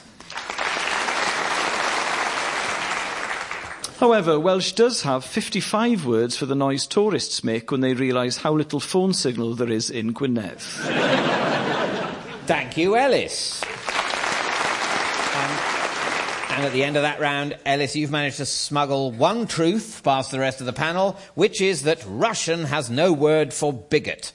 However, 3.99 4.39
Welsh 4.39 4.73
does 4.73 5.01
have 5.01 5.25
55 5.25 6.05
words 6.05 6.37
for 6.37 6.45
the 6.45 6.55
noise 6.55 6.87
tourists 6.87 7.43
make 7.43 7.71
when 7.71 7.81
they 7.81 7.95
realise 7.95 8.37
how 8.37 8.53
little 8.53 8.81
phone 8.81 9.15
signal 9.15 9.55
there 9.55 9.71
is 9.71 9.89
in 9.89 10.13
Gwynedd. 10.13 10.61
Thank 12.45 12.77
you, 12.77 12.97
Elis. 12.97 13.65
And 16.59 16.67
at 16.67 16.73
the 16.73 16.83
end 16.83 16.97
of 16.97 17.03
that 17.03 17.21
round, 17.21 17.57
Elis, 17.65 17.95
you've 17.95 18.11
managed 18.11 18.39
to 18.39 18.45
smuggle 18.45 19.13
one 19.13 19.47
truth 19.47 20.01
past 20.03 20.33
the 20.33 20.41
rest 20.41 20.59
of 20.59 20.67
the 20.67 20.73
panel, 20.73 21.17
which 21.37 21.61
is 21.61 21.85
that 21.85 22.05
Russian 22.05 22.65
has 22.65 22.91
no 22.91 23.13
word 23.13 23.55
for 23.55 23.73
bigot. 23.73 24.33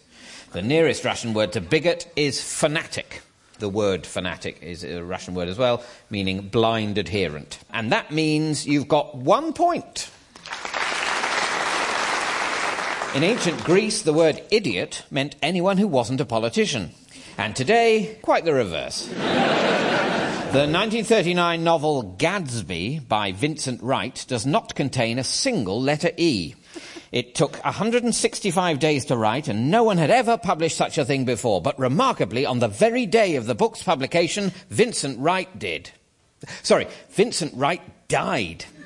The 0.53 0.62
nearest 0.62 1.03
Russian 1.03 1.33
word 1.33 1.51
to 1.51 1.59
bigot 1.59 2.09
is 2.15 2.41
fanatic. 2.41 3.23
The 3.59 3.67
word 3.67 4.05
fanatic 4.05 4.63
is 4.63 4.86
a 4.86 5.03
Russian 5.03 5.36
word 5.36 5.49
as 5.49 5.57
well, 5.57 5.83
meaning 6.09 6.47
blind 6.47 6.97
adherent. 6.97 7.59
And 7.73 7.91
that 7.91 8.09
means 8.09 8.65
you've 8.65 8.88
got 8.88 9.17
one 9.17 9.51
point. 9.51 10.09
In 13.15 13.23
ancient 13.25 13.65
Greece, 13.65 14.01
the 14.01 14.13
word 14.13 14.41
idiot 14.49 15.03
meant 15.12 15.36
anyone 15.41 15.77
who 15.77 15.88
wasn't 15.89 16.21
a 16.21 16.25
politician. 16.25 16.91
And 17.38 17.53
today, 17.53 18.17
quite 18.21 18.45
the 18.45 18.53
reverse. 18.53 19.09
The 20.54 20.60
1939 20.60 21.63
novel 21.63 22.04
Gadsby 22.04 23.00
by 23.00 23.32
Vincent 23.32 23.82
Wright 23.82 24.24
does 24.28 24.46
not 24.46 24.76
contain 24.76 25.18
a 25.18 25.24
single 25.24 25.82
letter 25.82 26.12
E. 26.16 26.54
It 27.12 27.34
took 27.34 27.56
165 27.66 28.78
days 28.78 29.06
to 29.06 29.18
write, 29.18 29.48
and 29.48 29.72
no 29.72 29.84
one 29.84 29.98
had 29.98 30.12
ever 30.12 30.38
published 30.38 30.78
such 30.78 31.00
a 31.00 31.06
thing 31.06 31.26
before. 31.26 31.60
But 31.60 31.80
remarkably, 31.80 32.46
on 32.46 32.60
the 32.60 32.68
very 32.68 33.08
day 33.08 33.36
of 33.36 33.48
the 33.48 33.56
book's 33.56 33.82
publication, 33.82 34.52
Vincent 34.70 35.18
Wright 35.18 35.58
did. 35.58 35.89
Sorry, 36.62 36.86
Vincent 37.10 37.56
Wright 37.56 37.82
died. 38.08 38.63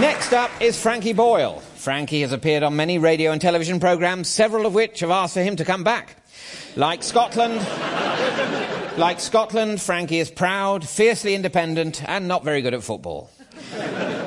Next 0.00 0.32
up 0.32 0.50
is 0.62 0.80
Frankie 0.80 1.12
Boyle. 1.12 1.62
Frankie 1.84 2.22
has 2.22 2.32
appeared 2.32 2.62
on 2.62 2.76
many 2.76 2.96
radio 2.96 3.30
and 3.30 3.42
television 3.42 3.78
programs, 3.78 4.26
several 4.26 4.64
of 4.64 4.72
which 4.72 5.00
have 5.00 5.10
asked 5.10 5.34
for 5.34 5.42
him 5.42 5.56
to 5.56 5.66
come 5.66 5.84
back. 5.84 6.16
Like 6.76 7.02
Scotland, 7.02 7.56
like 8.96 9.20
Scotland, 9.20 9.82
Frankie 9.82 10.18
is 10.18 10.30
proud, 10.30 10.88
fiercely 10.88 11.34
independent, 11.34 12.02
and 12.08 12.26
not 12.26 12.42
very 12.42 12.62
good 12.62 12.72
at 12.72 12.82
football. 12.82 13.30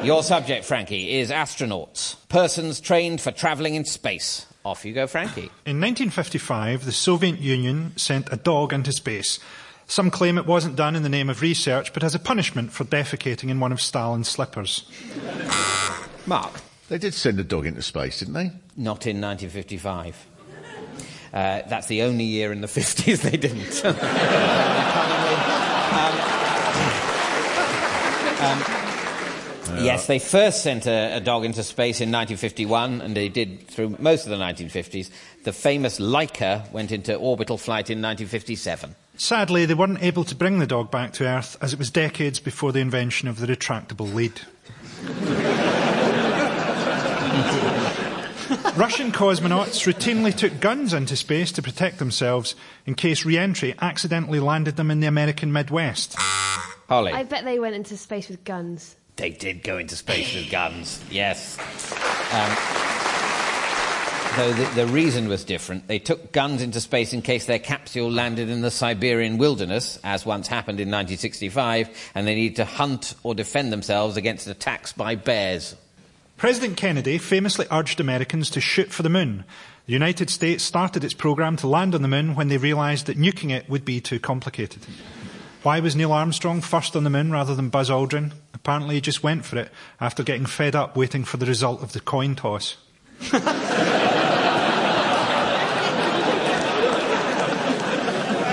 Your 0.03 0.21
subject, 0.21 0.65
Frankie, 0.65 1.17
is 1.17 1.31
astronauts, 1.31 2.17
persons 2.29 2.79
trained 2.79 3.21
for 3.21 3.31
travelling 3.31 3.73
in 3.73 3.85
space. 3.85 4.45
Off 4.63 4.85
you 4.85 4.93
go, 4.93 5.07
Frankie. 5.07 5.49
In 5.65 5.81
1955, 5.81 6.85
the 6.85 6.91
Soviet 6.91 7.39
Union 7.39 7.97
sent 7.97 8.31
a 8.31 8.37
dog 8.37 8.71
into 8.71 8.91
space. 8.91 9.39
Some 9.87 10.11
claim 10.11 10.37
it 10.37 10.45
wasn't 10.45 10.75
done 10.75 10.95
in 10.95 11.01
the 11.01 11.09
name 11.09 11.27
of 11.27 11.41
research, 11.41 11.91
but 11.91 12.03
as 12.03 12.13
a 12.13 12.19
punishment 12.19 12.71
for 12.71 12.83
defecating 12.83 13.49
in 13.49 13.59
one 13.59 13.71
of 13.71 13.81
Stalin's 13.81 14.27
slippers. 14.27 14.87
Mark. 16.27 16.61
They 16.89 16.97
did 16.97 17.13
send 17.13 17.39
a 17.39 17.43
dog 17.43 17.65
into 17.65 17.81
space, 17.81 18.19
didn't 18.19 18.33
they? 18.33 18.51
Not 18.77 19.05
in 19.07 19.19
1955. 19.19 20.25
Uh, 21.33 21.61
that's 21.67 21.87
the 21.87 22.03
only 22.03 22.23
year 22.23 22.51
in 22.53 22.61
the 22.61 22.67
50s 22.67 23.21
they 23.21 23.37
didn't. 23.37 23.85
um, 28.41 28.63
um, 29.77 29.83
yes, 29.83 30.07
they 30.07 30.19
first 30.19 30.63
sent 30.63 30.87
a, 30.87 31.17
a, 31.17 31.19
dog 31.19 31.43
into 31.43 31.63
space 31.63 31.99
in 31.99 32.09
1951, 32.09 33.01
and 33.01 33.15
they 33.15 33.27
did 33.27 33.67
through 33.67 33.97
most 33.99 34.25
of 34.25 34.29
the 34.29 34.37
1950s. 34.37 35.09
The 35.43 35.51
famous 35.51 35.99
Laika 35.99 36.71
went 36.71 36.93
into 36.93 37.15
orbital 37.15 37.57
flight 37.57 37.89
in 37.89 37.97
1957. 37.97 38.95
Sadly, 39.17 39.65
they 39.65 39.73
weren't 39.73 40.01
able 40.01 40.23
to 40.23 40.35
bring 40.35 40.59
the 40.59 40.67
dog 40.67 40.91
back 40.91 41.11
to 41.13 41.25
Earth 41.25 41.57
as 41.59 41.73
it 41.73 41.79
was 41.79 41.91
decades 41.91 42.39
before 42.39 42.71
the 42.71 42.79
invention 42.79 43.27
of 43.27 43.39
the 43.39 43.47
retractable 43.47 44.13
lead. 44.13 44.41
Russian 48.77 49.11
cosmonauts 49.11 49.85
routinely 49.85 50.33
took 50.33 50.59
guns 50.59 50.93
into 50.93 51.15
space 51.15 51.51
to 51.53 51.61
protect 51.61 51.99
themselves 51.99 52.55
in 52.85 52.95
case 52.95 53.25
re 53.25 53.37
entry 53.37 53.75
accidentally 53.79 54.39
landed 54.39 54.75
them 54.75 54.89
in 54.89 54.99
the 54.99 55.07
American 55.07 55.51
Midwest. 55.51 56.15
Holly. 56.17 57.11
I 57.11 57.23
bet 57.23 57.43
they 57.43 57.59
went 57.59 57.75
into 57.75 57.97
space 57.97 58.29
with 58.29 58.43
guns. 58.43 58.95
They 59.17 59.31
did 59.31 59.63
go 59.63 59.77
into 59.77 59.95
space 59.95 60.33
with 60.33 60.49
guns, 60.49 61.03
yes. 61.11 61.57
Um, 62.31 62.55
though 64.37 64.53
the, 64.53 64.85
the, 64.85 64.87
reason 64.87 65.27
was 65.27 65.43
different. 65.43 65.87
They 65.87 65.99
took 65.99 66.31
guns 66.31 66.61
into 66.61 66.79
space 66.79 67.13
in 67.13 67.23
case 67.23 67.45
their 67.45 67.59
capsule 67.59 68.11
landed 68.11 68.49
in 68.49 68.61
the 68.61 68.71
Siberian 68.71 69.39
wilderness, 69.39 69.99
as 70.03 70.25
once 70.25 70.47
happened 70.47 70.79
in 70.79 70.87
1965, 70.89 71.89
and 72.13 72.27
they 72.27 72.35
needed 72.35 72.57
to 72.57 72.65
hunt 72.65 73.15
or 73.23 73.33
defend 73.33 73.73
themselves 73.73 74.17
against 74.17 74.47
attacks 74.47 74.93
by 74.93 75.15
bears. 75.15 75.75
President 76.37 76.77
Kennedy 76.77 77.17
famously 77.17 77.65
urged 77.71 77.99
Americans 77.99 78.51
to 78.51 78.61
shoot 78.61 78.91
for 78.91 79.01
the 79.01 79.09
moon. 79.09 79.43
The 79.87 79.93
United 79.93 80.29
States 80.29 80.63
started 80.63 81.03
its 81.03 81.15
program 81.15 81.57
to 81.57 81.67
land 81.67 81.95
on 81.95 82.03
the 82.03 82.07
moon 82.07 82.35
when 82.35 82.47
they 82.47 82.57
realized 82.57 83.07
that 83.07 83.17
nuking 83.17 83.49
it 83.49 83.67
would 83.67 83.83
be 83.83 83.99
too 83.99 84.19
complicated. 84.19 84.85
Why 85.63 85.79
was 85.79 85.95
Neil 85.95 86.11
Armstrong 86.11 86.61
first 86.61 86.95
on 86.95 87.03
the 87.03 87.09
moon 87.09 87.31
rather 87.31 87.55
than 87.55 87.69
Buzz 87.69 87.89
Aldrin? 87.89 88.33
Apparently 88.53 88.95
he 88.95 89.01
just 89.01 89.23
went 89.23 89.45
for 89.45 89.57
it 89.57 89.71
after 89.99 90.21
getting 90.21 90.45
fed 90.45 90.75
up 90.75 90.95
waiting 90.95 91.23
for 91.23 91.37
the 91.37 91.47
result 91.47 91.81
of 91.81 91.93
the 91.93 91.99
coin 91.99 92.35
toss. 92.35 92.77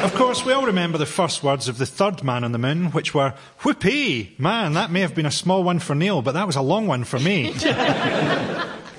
Of 0.04 0.14
course, 0.16 0.44
we 0.44 0.52
all 0.52 0.66
remember 0.66 0.98
the 0.98 1.06
first 1.06 1.42
words 1.42 1.66
of 1.66 1.78
the 1.78 1.86
third 1.86 2.22
man 2.22 2.44
on 2.44 2.52
the 2.52 2.58
moon, 2.58 2.90
which 2.90 3.14
were, 3.14 3.32
whoopee! 3.60 4.34
Man, 4.36 4.74
that 4.74 4.90
may 4.90 5.00
have 5.00 5.14
been 5.14 5.24
a 5.24 5.30
small 5.30 5.64
one 5.64 5.78
for 5.78 5.94
Neil, 5.94 6.20
but 6.20 6.32
that 6.32 6.46
was 6.46 6.56
a 6.56 6.60
long 6.60 6.86
one 6.86 7.04
for 7.04 7.18
me. 7.18 7.54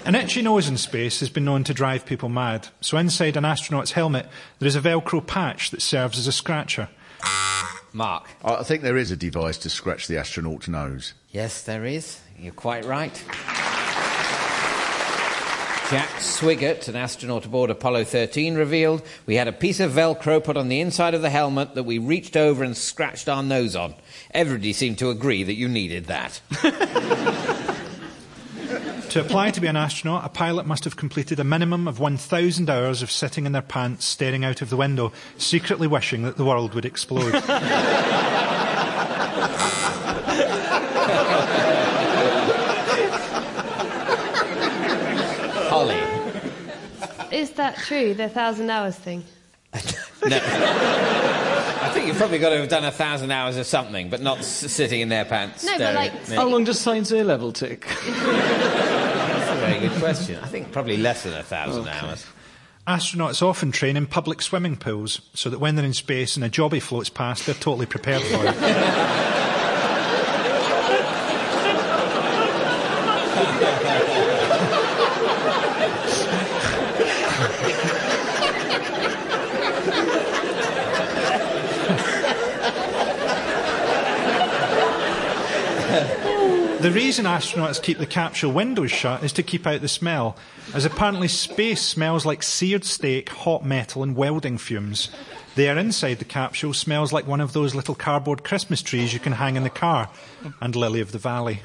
An 0.06 0.16
itchy 0.16 0.42
nose 0.42 0.68
in 0.68 0.78
space 0.78 1.20
has 1.20 1.30
been 1.30 1.46
known 1.46 1.64
to 1.66 1.76
drive 1.76 2.08
people 2.08 2.28
mad, 2.28 2.70
so 2.82 2.98
inside 2.98 3.38
an 3.38 3.46
astronaut's 3.46 3.92
helmet 3.92 4.28
there 4.58 4.68
is 4.68 4.76
a 4.76 4.82
Velcro 4.82 5.26
patch 5.26 5.70
that 5.70 5.84
serves 5.84 6.18
as 6.18 6.26
a 6.26 6.32
scratcher. 6.32 6.90
Mark. 7.94 8.28
I 8.44 8.64
think 8.64 8.82
there 8.82 8.98
is 8.98 9.12
a 9.12 9.16
device 9.16 9.60
to 9.60 9.70
scratch 9.70 10.08
the 10.08 10.18
astronaut's 10.18 10.68
nose. 10.68 11.14
Yes, 11.30 11.62
there 11.62 11.86
is. 11.86 12.20
You're 12.40 12.52
quite 12.52 12.84
right. 12.84 13.24
Jack 15.92 16.10
Swigert, 16.18 16.88
an 16.88 16.96
astronaut 16.96 17.46
aboard 17.46 17.70
Apollo 17.70 18.06
13, 18.06 18.56
revealed 18.56 19.04
we 19.28 19.36
had 19.36 19.48
a 19.48 19.52
piece 19.52 19.80
of 19.80 19.92
Velcro 19.92 20.44
put 20.44 20.58
on 20.58 20.68
the 20.68 20.82
inside 20.82 21.14
of 21.14 21.22
the 21.22 21.30
helmet 21.30 21.76
that 21.76 21.84
we 21.84 22.00
reached 22.00 22.36
over 22.36 22.64
and 22.64 22.76
scratched 22.76 23.30
our 23.30 23.44
nose 23.44 23.76
on. 23.76 23.94
Everybody 24.32 24.74
seemed 24.74 24.98
to 24.98 25.12
agree 25.12 25.44
that 25.44 25.54
you 25.54 25.68
needed 25.68 26.06
that. 26.06 26.42
to 29.10 29.22
apply 29.22 29.52
to 29.52 29.62
be 29.62 29.68
an 29.68 29.76
astronaut, 29.76 30.26
a 30.26 30.30
pilot 30.30 30.66
must 30.66 30.86
have 30.86 30.96
completed 30.96 31.40
a 31.40 31.44
minimum 31.44 31.88
of 31.88 32.00
1,000 32.00 32.68
hours 32.68 33.04
of 33.04 33.12
sitting 33.12 33.46
in 33.46 33.52
their 33.52 33.62
pants, 33.62 34.06
staring 34.06 34.44
out 34.44 34.64
of 34.64 34.72
the 34.72 34.78
window, 34.78 35.12
secretly 35.38 35.86
wishing 35.86 36.24
that 36.24 36.36
the 36.36 36.46
world 36.46 36.74
would 36.74 36.86
explode. 36.86 37.36
Holly. 45.76 46.00
Is 47.38 47.45
that 47.56 47.78
true, 47.78 48.14
the 48.14 48.30
thousand 48.30 48.70
hours 48.70 48.96
thing? 48.96 49.24
no. 49.74 50.40
I 50.42 51.90
think 51.94 52.08
you've 52.08 52.18
probably 52.18 52.40
got 52.40 52.50
to 52.52 52.58
have 52.58 52.70
done 52.70 52.86
a 52.86 52.92
thousand 52.92 53.32
hours 53.32 53.58
of 53.58 53.66
something, 53.66 54.10
but 54.10 54.22
not 54.22 54.40
s- 54.40 54.72
sitting 54.72 55.02
in 55.02 55.10
their 55.10 55.26
pants. 55.26 55.64
No, 55.66 55.72
but 55.74 55.78
staring 55.78 55.96
like- 55.96 56.14
at 56.16 56.30
me. 56.30 56.36
How 56.36 56.48
long 56.48 56.64
does 56.64 56.80
science 56.80 57.12
A 57.12 57.24
level 57.24 57.52
take? 57.52 57.86
That's 58.08 59.52
a 59.52 59.56
very 59.56 59.80
good 59.88 60.00
question. 60.00 60.38
I 60.42 60.48
think 60.48 60.72
probably 60.72 60.98
less 60.98 61.24
than 61.24 61.34
a 61.34 61.44
thousand 61.44 61.88
hours. 61.88 62.26
Astronauts 62.88 63.42
often 63.42 63.72
train 63.72 63.98
in 63.98 64.06
public 64.06 64.42
swimming 64.44 64.78
pools 64.78 65.22
so 65.34 65.50
that 65.50 65.60
when 65.60 65.76
they're 65.76 65.84
in 65.86 65.94
space 65.94 66.36
and 66.36 66.46
a 66.46 66.50
jobby 66.50 66.82
floats 66.82 67.10
past, 67.10 67.46
they're 67.48 67.56
totally 67.56 67.88
prepared 67.88 68.22
for 68.22 68.46
it. 68.46 68.56
The 86.86 86.92
reason 86.92 87.26
astronauts 87.26 87.82
keep 87.82 87.98
the 87.98 88.06
capsule 88.06 88.52
windows 88.52 88.92
shut 88.92 89.24
is 89.24 89.34
to 89.34 89.42
keep 89.42 89.66
out 89.66 89.82
the 89.82 89.88
smell, 89.88 90.38
as 90.72 90.86
apparently 90.86 91.28
space 91.28 91.82
smells 91.82 92.28
like 92.28 92.44
seared 92.44 92.86
steak, 92.86 93.30
hot 93.30 93.66
metal, 93.66 94.04
and 94.04 94.16
welding 94.16 94.60
fumes. 94.60 95.10
The 95.56 95.68
air 95.68 95.80
inside 95.80 96.20
the 96.20 96.26
capsule 96.26 96.76
smells 96.76 97.12
like 97.12 97.26
one 97.26 97.42
of 97.42 97.54
those 97.54 97.74
little 97.74 97.96
cardboard 97.96 98.44
Christmas 98.44 98.84
trees 98.84 99.16
you 99.16 99.20
can 99.20 99.32
hang 99.32 99.56
in 99.56 99.64
the 99.64 99.72
car, 99.72 100.12
and 100.62 100.76
Lily 100.76 101.02
of 101.02 101.12
the 101.12 101.18
Valley. 101.18 101.62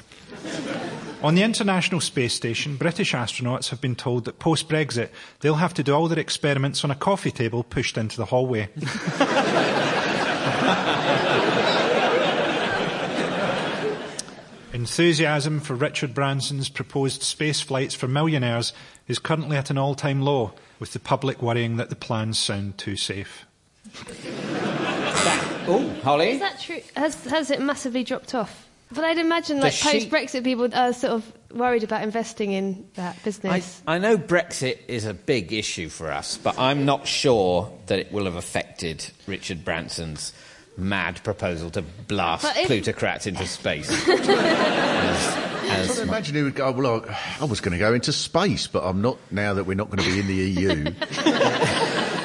On 1.21 1.35
the 1.35 1.43
International 1.43 2.01
Space 2.01 2.33
Station, 2.33 2.75
British 2.75 3.13
astronauts 3.13 3.69
have 3.69 3.79
been 3.79 3.95
told 3.95 4.25
that 4.25 4.39
post 4.39 4.67
Brexit 4.67 5.09
they'll 5.41 5.53
have 5.53 5.75
to 5.75 5.83
do 5.83 5.93
all 5.93 6.07
their 6.07 6.17
experiments 6.17 6.83
on 6.83 6.89
a 6.89 6.95
coffee 6.95 7.29
table 7.29 7.63
pushed 7.63 7.95
into 7.95 8.17
the 8.17 8.25
hallway. 8.25 8.69
Enthusiasm 14.81 15.59
for 15.59 15.75
Richard 15.75 16.15
Branson's 16.15 16.67
proposed 16.67 17.21
space 17.21 17.61
flights 17.61 17.93
for 17.93 18.07
millionaires 18.07 18.73
is 19.07 19.19
currently 19.19 19.55
at 19.55 19.69
an 19.69 19.77
all 19.77 19.93
time 19.93 20.23
low, 20.23 20.53
with 20.79 20.93
the 20.93 20.99
public 20.99 21.39
worrying 21.39 21.77
that 21.77 21.91
the 21.91 21.95
plans 21.95 22.39
sound 22.39 22.79
too 22.79 22.95
safe. 22.95 23.45
Oh, 25.67 25.87
Holly? 26.01 26.31
Is 26.31 26.39
that 26.39 26.59
true? 26.59 26.81
Has, 26.95 27.23
has 27.25 27.51
it 27.51 27.61
massively 27.61 28.03
dropped 28.03 28.33
off? 28.33 28.67
But 28.91 29.03
I'd 29.03 29.19
imagine, 29.19 29.57
The 29.57 29.65
like, 29.65 29.73
sheep- 29.73 30.09
post 30.09 30.33
Brexit, 30.33 30.43
people 30.43 30.67
are 30.73 30.91
sort 30.91 31.13
of 31.13 31.31
worried 31.53 31.83
about 31.83 32.01
investing 32.01 32.51
in 32.51 32.89
that 32.95 33.15
I, 33.15 33.23
business. 33.23 33.81
I 33.85 33.99
know 33.99 34.17
Brexit 34.17 34.79
is 34.87 35.05
a 35.05 35.13
big 35.13 35.53
issue 35.53 35.89
for 35.89 36.11
us, 36.11 36.37
but 36.37 36.57
I'm 36.57 36.83
not 36.85 37.05
sure 37.05 37.71
that 37.85 37.99
it 37.99 38.11
will 38.11 38.25
have 38.25 38.35
affected 38.35 39.05
Richard 39.27 39.63
Branson's 39.63 40.33
mad 40.77 41.21
proposal 41.23 41.69
to 41.71 41.81
blast 41.81 42.45
if- 42.57 42.67
plutocrats 42.67 43.27
into 43.27 43.45
space. 43.45 43.89
as, 44.09 44.09
I 44.09 45.67
as 45.67 45.99
would 45.99 46.07
imagine 46.07 46.35
he 46.35 46.43
would 46.43 46.55
go, 46.55 46.71
well, 46.71 47.05
I, 47.07 47.17
I 47.41 47.45
was 47.45 47.61
going 47.61 47.73
to 47.73 47.77
go 47.77 47.93
into 47.93 48.11
space, 48.11 48.67
but 48.67 48.83
I'm 48.83 49.01
not 49.01 49.17
now 49.31 49.53
that 49.53 49.65
we're 49.65 49.75
not 49.75 49.89
going 49.89 50.03
to 50.03 50.11
be 50.11 50.19
in 50.19 50.27
the 50.27 50.35
EU. 50.35 50.91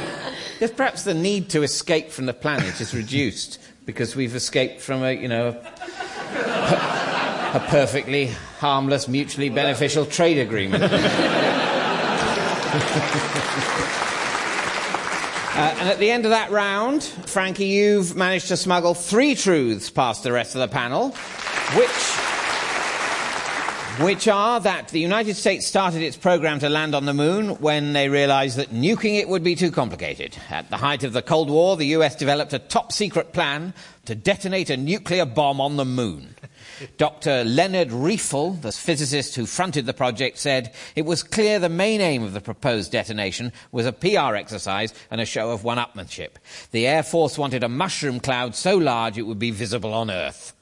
If 0.58 0.74
perhaps 0.74 1.02
the 1.02 1.12
need 1.12 1.50
to 1.50 1.62
escape 1.62 2.10
from 2.10 2.24
the 2.24 2.32
planet 2.32 2.80
is 2.80 2.94
reduced 2.94 3.58
because 3.84 4.16
we've 4.16 4.34
escaped 4.34 4.80
from 4.80 5.02
a, 5.02 5.12
you 5.12 5.28
know, 5.28 5.48
a, 5.48 5.52
a 7.54 7.66
perfectly 7.68 8.28
harmless, 8.58 9.06
mutually 9.06 9.50
beneficial 9.50 10.06
trade 10.06 10.38
agreement. 10.38 10.82
Uh, 15.56 15.74
and 15.80 15.88
at 15.88 15.98
the 15.98 16.10
end 16.10 16.26
of 16.26 16.32
that 16.32 16.50
round, 16.50 17.02
Frankie, 17.02 17.64
you've 17.64 18.14
managed 18.14 18.48
to 18.48 18.58
smuggle 18.58 18.92
three 18.92 19.34
truths 19.34 19.88
past 19.88 20.22
the 20.22 20.30
rest 20.30 20.54
of 20.54 20.60
the 20.60 20.68
panel, 20.68 21.12
which 21.74 22.26
which 24.04 24.28
are 24.28 24.60
that 24.60 24.88
the 24.88 25.00
United 25.00 25.34
States 25.34 25.66
started 25.66 26.02
its 26.02 26.18
program 26.18 26.58
to 26.58 26.68
land 26.68 26.94
on 26.94 27.06
the 27.06 27.14
moon 27.14 27.48
when 27.62 27.94
they 27.94 28.10
realized 28.10 28.58
that 28.58 28.68
nuking 28.68 29.18
it 29.18 29.30
would 29.30 29.42
be 29.42 29.54
too 29.54 29.70
complicated. 29.70 30.36
At 30.50 30.68
the 30.68 30.76
height 30.76 31.04
of 31.04 31.14
the 31.14 31.22
Cold 31.22 31.48
War, 31.48 31.78
the 31.78 31.86
US 31.86 32.14
developed 32.14 32.52
a 32.52 32.58
top 32.58 32.92
secret 32.92 33.32
plan 33.32 33.72
to 34.04 34.14
detonate 34.14 34.68
a 34.68 34.76
nuclear 34.76 35.24
bomb 35.24 35.62
on 35.62 35.76
the 35.76 35.86
moon. 35.86 36.34
Dr. 36.96 37.44
Leonard 37.44 37.88
Reiffel, 37.88 38.60
the 38.60 38.72
physicist 38.72 39.34
who 39.34 39.46
fronted 39.46 39.86
the 39.86 39.94
project, 39.94 40.38
said 40.38 40.74
it 40.94 41.04
was 41.04 41.22
clear 41.22 41.58
the 41.58 41.68
main 41.68 42.00
aim 42.00 42.22
of 42.22 42.32
the 42.32 42.40
proposed 42.40 42.92
detonation 42.92 43.52
was 43.72 43.86
a 43.86 43.92
PR 43.92 44.34
exercise 44.34 44.92
and 45.10 45.20
a 45.20 45.26
show 45.26 45.50
of 45.50 45.64
one 45.64 45.78
upmanship. 45.78 46.32
The 46.70 46.86
Air 46.86 47.02
Force 47.02 47.38
wanted 47.38 47.62
a 47.62 47.68
mushroom 47.68 48.20
cloud 48.20 48.54
so 48.54 48.76
large 48.76 49.18
it 49.18 49.22
would 49.22 49.38
be 49.38 49.50
visible 49.50 49.94
on 49.94 50.10
Earth. 50.10 50.52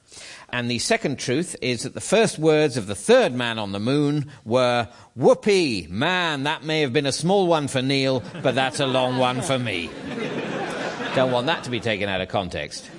And 0.49 0.69
the 0.69 0.79
second 0.79 1.19
truth 1.19 1.55
is 1.61 1.83
that 1.83 1.93
the 1.93 2.01
first 2.01 2.39
words 2.39 2.77
of 2.77 2.87
the 2.87 2.95
third 2.95 3.33
man 3.33 3.59
on 3.59 3.71
the 3.71 3.79
moon 3.79 4.31
were, 4.45 4.87
Whoopee, 5.15 5.87
man, 5.89 6.43
that 6.43 6.63
may 6.63 6.81
have 6.81 6.93
been 6.93 7.05
a 7.05 7.11
small 7.11 7.47
one 7.47 7.67
for 7.67 7.81
Neil, 7.81 8.23
but 8.41 8.55
that's 8.55 8.79
a 8.79 8.87
long 8.87 9.17
one 9.17 9.41
for 9.41 9.59
me. 9.59 9.89
Don't 11.15 11.31
want 11.31 11.47
that 11.47 11.63
to 11.63 11.69
be 11.69 11.79
taken 11.79 12.09
out 12.09 12.21
of 12.21 12.29
context. 12.29 12.89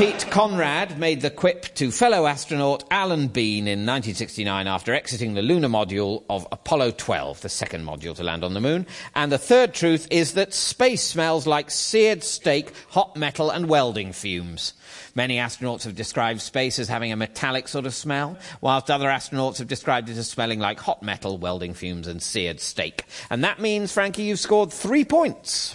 Pete 0.00 0.30
Conrad 0.30 0.98
made 0.98 1.20
the 1.20 1.28
quip 1.28 1.74
to 1.74 1.90
fellow 1.90 2.26
astronaut 2.26 2.84
Alan 2.90 3.28
Bean 3.28 3.68
in 3.68 3.80
1969 3.80 4.66
after 4.66 4.94
exiting 4.94 5.34
the 5.34 5.42
lunar 5.42 5.68
module 5.68 6.24
of 6.30 6.48
Apollo 6.50 6.92
12, 6.92 7.42
the 7.42 7.50
second 7.50 7.84
module 7.84 8.16
to 8.16 8.24
land 8.24 8.42
on 8.42 8.54
the 8.54 8.62
moon. 8.62 8.86
And 9.14 9.30
the 9.30 9.36
third 9.36 9.74
truth 9.74 10.08
is 10.10 10.32
that 10.32 10.54
space 10.54 11.02
smells 11.02 11.46
like 11.46 11.70
seared 11.70 12.24
steak, 12.24 12.72
hot 12.88 13.14
metal, 13.14 13.50
and 13.50 13.68
welding 13.68 14.14
fumes. 14.14 14.72
Many 15.14 15.36
astronauts 15.36 15.84
have 15.84 15.96
described 15.96 16.40
space 16.40 16.78
as 16.78 16.88
having 16.88 17.12
a 17.12 17.16
metallic 17.16 17.68
sort 17.68 17.84
of 17.84 17.92
smell, 17.92 18.38
whilst 18.62 18.90
other 18.90 19.08
astronauts 19.08 19.58
have 19.58 19.68
described 19.68 20.08
it 20.08 20.16
as 20.16 20.30
smelling 20.30 20.60
like 20.60 20.80
hot 20.80 21.02
metal, 21.02 21.36
welding 21.36 21.74
fumes, 21.74 22.06
and 22.06 22.22
seared 22.22 22.60
steak. 22.60 23.04
And 23.28 23.44
that 23.44 23.60
means, 23.60 23.92
Frankie, 23.92 24.22
you've 24.22 24.40
scored 24.40 24.72
three 24.72 25.04
points. 25.04 25.74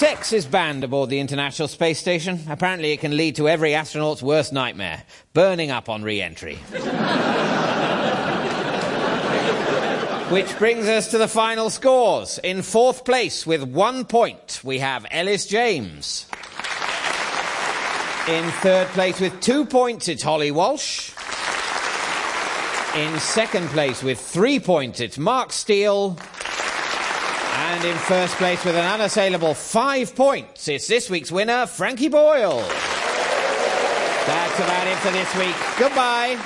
Sex 0.00 0.32
is 0.32 0.46
banned 0.46 0.82
aboard 0.82 1.10
the 1.10 1.20
International 1.20 1.68
Space 1.68 1.98
Station. 1.98 2.40
Apparently, 2.48 2.92
it 2.92 3.00
can 3.00 3.14
lead 3.18 3.36
to 3.36 3.50
every 3.50 3.74
astronaut's 3.74 4.22
worst 4.22 4.50
nightmare 4.50 5.02
burning 5.34 5.70
up 5.70 5.90
on 5.90 6.02
re 6.02 6.22
entry. 6.22 6.54
Which 10.30 10.58
brings 10.58 10.86
us 10.86 11.10
to 11.10 11.18
the 11.18 11.28
final 11.28 11.68
scores. 11.68 12.38
In 12.38 12.62
fourth 12.62 13.04
place, 13.04 13.46
with 13.46 13.62
one 13.62 14.06
point, 14.06 14.62
we 14.64 14.78
have 14.78 15.04
Elis 15.10 15.44
James. 15.44 16.24
In 18.26 18.50
third 18.62 18.88
place, 18.94 19.20
with 19.20 19.38
two 19.42 19.66
points, 19.66 20.08
it's 20.08 20.22
Holly 20.22 20.50
Walsh. 20.50 21.10
In 22.96 23.20
second 23.20 23.68
place, 23.68 24.02
with 24.02 24.18
three 24.18 24.60
points, 24.60 25.00
it's 25.00 25.18
Mark 25.18 25.52
Steel. 25.52 26.16
And 27.62 27.84
in 27.84 27.96
first 27.98 28.34
place 28.36 28.64
with 28.64 28.74
an 28.74 28.86
unassailable 28.86 29.52
five 29.52 30.16
points, 30.16 30.66
it's 30.66 30.86
this 30.88 31.10
week's 31.10 31.30
winner, 31.30 31.66
Frankie 31.66 32.08
Boyle. 32.08 32.60
That's 34.26 34.58
about 34.58 34.86
it 34.86 34.96
for 34.98 35.10
this 35.10 35.34
week. 35.36 35.54
Goodbye. 35.78 36.38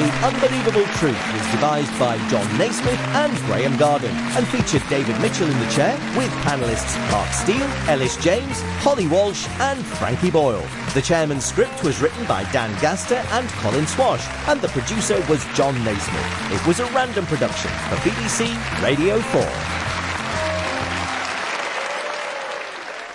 The 0.00 0.26
Unbelievable 0.26 0.86
Truth 0.94 1.32
was 1.34 1.50
devised 1.50 1.98
by 1.98 2.16
Jon 2.30 2.56
Naismith 2.56 2.98
and 3.12 3.36
Graham 3.44 3.76
Garden 3.76 4.10
and 4.34 4.48
featured 4.48 4.82
David 4.88 5.20
Mitchell 5.20 5.46
in 5.46 5.58
the 5.60 5.70
chair 5.70 5.92
with 6.16 6.30
panellists 6.40 6.96
Mark 7.10 7.30
Steel, 7.34 7.68
Elis 7.86 8.16
James, 8.16 8.62
Holly 8.80 9.06
Walsh 9.06 9.46
and 9.58 9.84
Frankie 9.84 10.30
Boyle. 10.30 10.66
The 10.94 11.02
chairman's 11.02 11.44
script 11.44 11.84
was 11.84 12.00
written 12.00 12.24
by 12.24 12.50
Dan 12.50 12.74
Gaster 12.80 13.22
and 13.32 13.46
Colin 13.60 13.86
Swash 13.86 14.26
and 14.48 14.58
the 14.62 14.68
producer 14.68 15.22
was 15.28 15.44
Jon 15.54 15.74
Naismith. 15.84 16.50
It 16.50 16.66
was 16.66 16.80
a 16.80 16.86
random 16.92 17.26
production 17.26 17.70
for 17.90 17.96
BBC 17.96 18.48
Radio 18.82 19.20
4. 19.20 19.89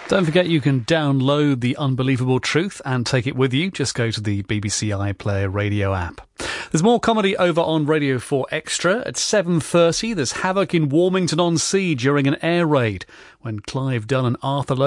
Don't 0.08 0.24
forget 0.24 0.46
you 0.46 0.62
can 0.62 0.82
download 0.82 1.62
The 1.62 1.76
Unbelievable 1.78 2.40
Truth 2.40 2.80
and 2.86 3.08
take 3.08 3.26
it 3.26 3.36
with 3.36 3.56
you. 3.56 3.72
Just 3.72 3.96
go 3.96 4.12
to 4.12 4.22
the 4.22 4.44
BBC 4.44 4.90
iPlayer 4.90 5.52
radio 5.52 5.96
app. 5.96 6.22
There's 6.72 6.84
more 6.84 7.00
comedy 7.00 7.36
over 7.38 7.60
on 7.62 7.88
Radio 7.88 8.20
4 8.20 8.46
Extra. 8.52 9.00
At 9.00 9.16
7.30, 9.16 10.16
there's 10.16 10.34
havoc 10.34 10.76
in 10.76 10.90
Warmington-on-Sea 10.90 11.96
during 11.96 12.28
an 12.28 12.36
air 12.44 12.68
raid 12.68 13.08
when 13.42 13.62
Clive 13.62 14.06
Dunn 14.06 14.26
and 14.26 14.38
Arthur 14.44 14.76
Lowe 14.76 14.84